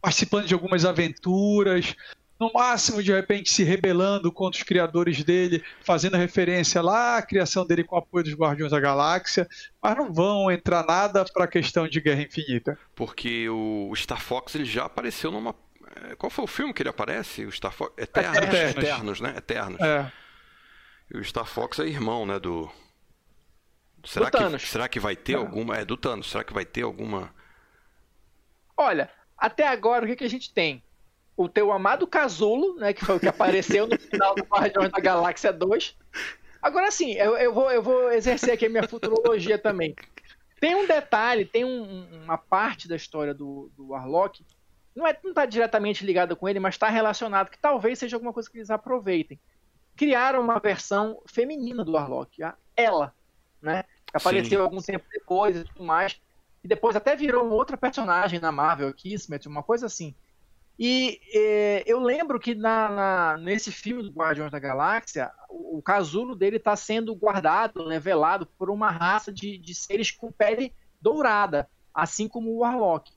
participando 0.00 0.46
de 0.46 0.54
algumas 0.54 0.84
aventuras, 0.84 1.94
no 2.40 2.50
máximo 2.52 3.02
de 3.02 3.12
repente 3.12 3.52
se 3.52 3.62
rebelando 3.62 4.32
contra 4.32 4.58
os 4.58 4.64
criadores 4.64 5.22
dele, 5.22 5.62
fazendo 5.82 6.16
referência 6.16 6.80
lá 6.80 7.18
à 7.18 7.22
criação 7.22 7.66
dele 7.66 7.84
com 7.84 7.94
o 7.94 7.98
apoio 7.98 8.24
dos 8.24 8.34
Guardiões 8.34 8.72
da 8.72 8.80
Galáxia, 8.80 9.46
mas 9.82 9.96
não 9.96 10.10
vão 10.12 10.50
entrar 10.50 10.84
nada 10.86 11.24
para 11.24 11.44
a 11.44 11.48
questão 11.48 11.86
de 11.86 12.00
Guerra 12.00 12.22
Infinita. 12.22 12.78
Porque 12.94 13.48
o 13.50 13.92
Star 13.94 14.20
Fox 14.20 14.54
ele 14.54 14.64
já 14.64 14.86
apareceu 14.86 15.30
numa 15.30 15.54
é, 15.96 16.14
qual 16.14 16.30
foi 16.30 16.44
o 16.44 16.48
filme 16.48 16.72
que 16.72 16.82
ele 16.82 16.88
aparece? 16.88 17.44
O 17.44 17.52
Star 17.52 17.72
Fox 17.72 17.92
Eternos, 17.98 18.38
Eternos, 18.38 18.76
Eternos 18.76 19.20
né? 19.20 19.34
Eternos. 19.36 19.80
É. 19.80 20.12
E 21.12 21.18
o 21.18 21.24
Star 21.24 21.44
Fox 21.44 21.78
é 21.80 21.86
irmão, 21.86 22.24
né, 22.24 22.38
do 22.38 22.70
Será 24.04 24.26
do 24.26 24.32
que 24.32 24.38
Thanos. 24.38 24.62
será 24.62 24.88
que 24.88 24.98
vai 24.98 25.14
ter 25.14 25.32
é. 25.32 25.36
alguma 25.36 25.76
é 25.76 25.84
do 25.84 25.96
Thanos? 25.96 26.30
Será 26.30 26.42
que 26.42 26.54
vai 26.54 26.64
ter 26.64 26.82
alguma 26.82 27.34
Olha, 28.76 29.10
até 29.36 29.68
agora 29.68 30.06
o 30.06 30.08
que, 30.08 30.16
que 30.16 30.24
a 30.24 30.30
gente 30.30 30.54
tem? 30.54 30.82
O 31.36 31.48
teu 31.48 31.72
amado 31.72 32.06
Casulo, 32.06 32.76
né, 32.76 32.92
que 32.92 33.04
foi 33.04 33.16
o 33.16 33.20
que 33.20 33.28
apareceu 33.28 33.86
no 33.86 33.98
final 33.98 34.34
do 34.34 34.42
Guardiões 34.42 34.90
da 34.90 35.00
Galáxia 35.00 35.52
2. 35.52 35.96
Agora 36.60 36.90
sim, 36.90 37.12
eu, 37.12 37.36
eu, 37.36 37.54
vou, 37.54 37.70
eu 37.70 37.82
vou 37.82 38.12
exercer 38.12 38.52
aqui 38.52 38.66
a 38.66 38.70
minha 38.70 38.86
futurologia 38.86 39.58
também. 39.58 39.94
Tem 40.60 40.74
um 40.74 40.86
detalhe, 40.86 41.46
tem 41.46 41.64
um, 41.64 42.06
uma 42.22 42.36
parte 42.36 42.86
da 42.86 42.96
história 42.96 43.32
do, 43.32 43.70
do 43.74 43.88
Warlock, 43.88 44.44
não 44.94 45.06
está 45.06 45.18
é, 45.18 45.20
não 45.24 45.32
tá 45.32 45.46
diretamente 45.46 46.04
ligada 46.04 46.36
com 46.36 46.46
ele, 46.46 46.60
mas 46.60 46.74
está 46.74 46.88
relacionado, 46.90 47.48
que 47.48 47.58
talvez 47.58 47.98
seja 47.98 48.16
alguma 48.16 48.32
coisa 48.32 48.50
que 48.50 48.58
eles 48.58 48.70
aproveitem 48.70 49.40
criaram 50.00 50.40
uma 50.40 50.58
versão 50.58 51.20
feminina 51.26 51.84
do 51.84 51.92
Warlock, 51.92 52.42
a 52.42 52.54
ela, 52.74 53.14
né? 53.60 53.82
Que 54.06 54.16
apareceu 54.16 54.58
Sim. 54.58 54.64
algum 54.64 54.80
tempo 54.80 55.04
depois 55.12 55.58
e 55.58 55.64
tudo 55.64 55.84
mais. 55.84 56.18
E 56.64 56.68
depois 56.68 56.96
até 56.96 57.14
virou 57.14 57.44
uma 57.44 57.54
outra 57.54 57.76
personagem 57.76 58.40
na 58.40 58.50
Marvel, 58.50 58.94
Kismet, 58.94 59.46
uma 59.46 59.62
coisa 59.62 59.84
assim. 59.84 60.14
E 60.82 61.20
eh, 61.34 61.84
eu 61.86 62.00
lembro 62.00 62.40
que 62.40 62.54
na, 62.54 62.88
na, 62.88 63.36
nesse 63.36 63.70
filme 63.70 64.02
do 64.02 64.10
Guardiões 64.10 64.50
da 64.50 64.58
Galáxia, 64.58 65.30
o, 65.46 65.76
o 65.76 65.82
casulo 65.82 66.34
dele 66.34 66.56
está 66.56 66.74
sendo 66.74 67.14
guardado, 67.14 67.86
né, 67.86 68.00
velado 68.00 68.46
por 68.46 68.70
uma 68.70 68.90
raça 68.90 69.30
de, 69.30 69.58
de 69.58 69.74
seres 69.74 70.10
com 70.10 70.32
pele 70.32 70.72
dourada, 70.98 71.68
assim 71.92 72.26
como 72.26 72.50
o 72.50 72.60
Warlock. 72.60 73.12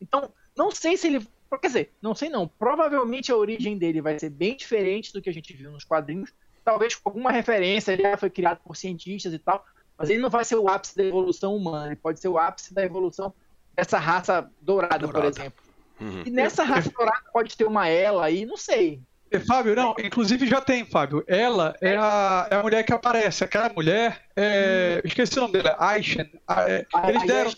Então, 0.00 0.32
não 0.56 0.70
sei 0.70 0.96
se 0.96 1.08
ele 1.08 1.26
Quer 1.58 1.66
dizer, 1.66 1.92
não 2.00 2.14
sei 2.14 2.28
não. 2.28 2.46
Provavelmente 2.46 3.32
a 3.32 3.36
origem 3.36 3.76
dele 3.76 4.00
vai 4.00 4.16
ser 4.18 4.30
bem 4.30 4.56
diferente 4.56 5.12
do 5.12 5.20
que 5.20 5.28
a 5.28 5.32
gente 5.32 5.52
viu 5.52 5.72
nos 5.72 5.82
quadrinhos. 5.82 6.32
Talvez 6.64 6.94
com 6.94 7.08
alguma 7.08 7.32
referência, 7.32 7.90
ele 7.92 8.16
foi 8.16 8.30
criado 8.30 8.60
por 8.62 8.76
cientistas 8.76 9.34
e 9.34 9.38
tal. 9.38 9.64
Mas 9.98 10.10
ele 10.10 10.20
não 10.20 10.30
vai 10.30 10.44
ser 10.44 10.54
o 10.54 10.68
ápice 10.68 10.96
da 10.96 11.02
evolução 11.02 11.56
humana. 11.56 11.86
Ele 11.86 11.96
pode 11.96 12.20
ser 12.20 12.28
o 12.28 12.38
ápice 12.38 12.72
da 12.72 12.84
evolução 12.84 13.34
dessa 13.74 13.98
raça 13.98 14.48
dourada, 14.60 14.98
dourada. 14.98 15.20
por 15.20 15.40
exemplo. 15.40 15.69
Uhum. 16.00 16.22
E 16.24 16.30
nessa 16.30 16.64
raça 16.64 16.90
dourada 16.90 17.24
pode 17.32 17.56
ter 17.56 17.64
uma 17.64 17.88
ela 17.88 18.24
aí, 18.24 18.46
não 18.46 18.56
sei. 18.56 19.00
É, 19.30 19.38
Fábio, 19.38 19.76
não, 19.76 19.94
inclusive 20.02 20.46
já 20.46 20.60
tem, 20.60 20.84
Fábio. 20.84 21.22
Ela 21.26 21.76
é 21.80 21.96
a, 21.96 22.48
é 22.50 22.56
a 22.56 22.62
mulher 22.62 22.82
que 22.82 22.92
aparece. 22.92 23.44
Aquela 23.44 23.68
mulher, 23.68 24.22
é, 24.34 24.96
hum. 24.96 25.06
esqueci 25.06 25.38
o 25.38 25.42
nome 25.42 25.52
dela, 25.52 25.76
Aisha. 25.78 26.28
É, 26.66 26.86
eles 27.08 27.26
deram. 27.26 27.52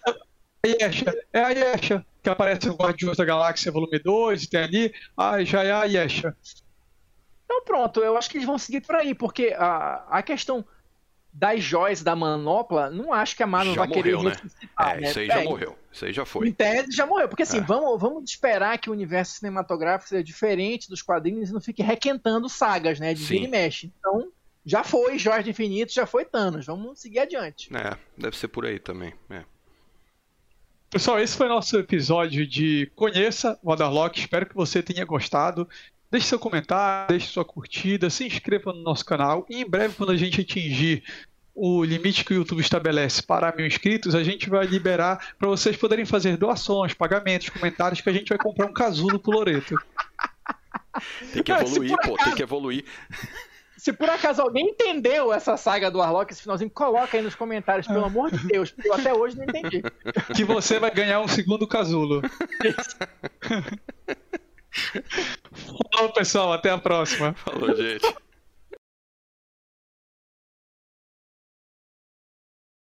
A 0.64 0.68
Yesha. 0.68 1.14
É 1.32 1.40
a 1.40 1.48
Yesha 1.48 2.04
que 2.22 2.30
aparece 2.30 2.68
no 2.68 2.74
Guardiões 2.74 3.16
da 3.16 3.24
Galáxia 3.24 3.72
Volume 3.72 3.98
2, 3.98 4.46
tem 4.46 4.60
ali, 4.60 4.94
ah, 5.16 5.42
já 5.42 5.64
é 5.64 5.72
a 5.72 5.84
Yesha. 5.84 6.36
Então 7.44 7.64
pronto, 7.64 8.00
eu 8.00 8.16
acho 8.16 8.30
que 8.30 8.38
eles 8.38 8.46
vão 8.46 8.56
seguir 8.56 8.80
por 8.80 8.94
aí, 8.94 9.14
porque 9.14 9.54
a, 9.58 10.04
a 10.08 10.22
questão 10.22 10.64
das 11.32 11.62
joias 11.62 12.02
da 12.02 12.14
manopla, 12.14 12.90
não 12.90 13.12
acho 13.12 13.34
que 13.34 13.42
a 13.42 13.46
Marvel 13.46 13.74
vai 13.74 13.88
morreu, 13.88 14.02
querer 14.02 14.22
né? 14.22 14.30
ressuscitar. 14.30 14.96
É, 14.96 15.00
né? 15.00 15.08
isso 15.08 15.18
aí 15.18 15.26
já 15.26 15.42
morreu. 15.42 15.78
Isso 15.90 16.04
aí 16.04 16.12
já 16.12 16.24
foi. 16.26 16.48
Em 16.48 16.52
tese 16.52 16.92
já 16.92 17.06
morreu. 17.06 17.28
Porque 17.28 17.42
assim, 17.42 17.58
é. 17.58 17.62
vamos, 17.62 18.00
vamos 18.00 18.30
esperar 18.30 18.76
que 18.78 18.90
o 18.90 18.92
universo 18.92 19.34
cinematográfico 19.34 20.10
seja 20.10 20.22
diferente 20.22 20.88
dos 20.88 21.00
quadrinhos 21.00 21.48
e 21.48 21.52
não 21.52 21.60
fique 21.60 21.82
requentando 21.82 22.48
sagas, 22.48 23.00
né? 23.00 23.14
De 23.14 23.24
vira 23.24 23.44
e 23.44 23.48
mexe. 23.48 23.90
Então, 23.98 24.30
já 24.64 24.84
foi 24.84 25.18
Jorge 25.18 25.50
Infinito, 25.50 25.92
já 25.92 26.06
foi 26.06 26.24
Thanos. 26.24 26.66
Vamos 26.66 27.00
seguir 27.00 27.20
adiante. 27.20 27.74
É, 27.74 27.96
deve 28.16 28.36
ser 28.36 28.48
por 28.48 28.66
aí 28.66 28.78
também. 28.78 29.14
É. 29.30 29.42
Pessoal, 30.90 31.18
esse 31.18 31.34
foi 31.34 31.48
nosso 31.48 31.78
episódio 31.78 32.46
de 32.46 32.90
Conheça 32.94 33.58
o 33.62 33.70
Waterlock. 33.70 34.20
Espero 34.20 34.46
que 34.46 34.54
você 34.54 34.82
tenha 34.82 35.06
gostado. 35.06 35.66
Deixe 36.12 36.26
seu 36.26 36.38
comentário, 36.38 37.08
deixe 37.08 37.28
sua 37.28 37.42
curtida, 37.42 38.10
se 38.10 38.26
inscreva 38.26 38.70
no 38.70 38.82
nosso 38.82 39.02
canal. 39.02 39.46
E 39.48 39.62
em 39.62 39.64
breve, 39.64 39.94
quando 39.94 40.12
a 40.12 40.16
gente 40.16 40.42
atingir 40.42 41.02
o 41.54 41.82
limite 41.82 42.22
que 42.22 42.34
o 42.34 42.36
YouTube 42.36 42.60
estabelece 42.60 43.22
para 43.22 43.50
mil 43.56 43.66
inscritos, 43.66 44.14
a 44.14 44.22
gente 44.22 44.50
vai 44.50 44.66
liberar 44.66 45.34
para 45.38 45.48
vocês 45.48 45.74
poderem 45.74 46.04
fazer 46.04 46.36
doações, 46.36 46.92
pagamentos, 46.92 47.48
comentários, 47.48 48.02
que 48.02 48.10
a 48.10 48.12
gente 48.12 48.28
vai 48.28 48.36
comprar 48.36 48.66
um 48.66 48.74
casulo 48.74 49.18
pro 49.18 49.32
Loreto. 49.32 49.74
Tem 51.32 51.42
que 51.42 51.50
evoluir, 51.50 51.96
pô, 52.04 52.14
tem 52.22 52.34
que 52.34 52.42
evoluir. 52.42 52.84
Se 53.78 53.90
por 53.90 54.10
acaso 54.10 54.42
alguém 54.42 54.68
entendeu 54.68 55.32
essa 55.32 55.56
saga 55.56 55.90
do 55.90 55.98
Warlock, 55.98 56.30
esse 56.30 56.42
finalzinho, 56.42 56.70
coloca 56.70 57.16
aí 57.16 57.22
nos 57.22 57.34
comentários, 57.34 57.86
pelo 57.86 58.04
amor 58.04 58.30
de 58.30 58.46
Deus, 58.46 58.70
porque 58.70 58.90
eu 58.90 58.94
até 58.94 59.14
hoje 59.14 59.38
não 59.38 59.44
entendi. 59.44 59.82
Que 60.36 60.44
você 60.44 60.78
vai 60.78 60.90
ganhar 60.90 61.20
um 61.20 61.28
segundo 61.28 61.66
casulo. 61.66 62.20
Falou, 65.94 66.12
pessoal, 66.12 66.52
até 66.52 66.70
a 66.70 66.78
próxima. 66.78 67.34
Falou, 67.34 67.74
gente. 67.76 68.14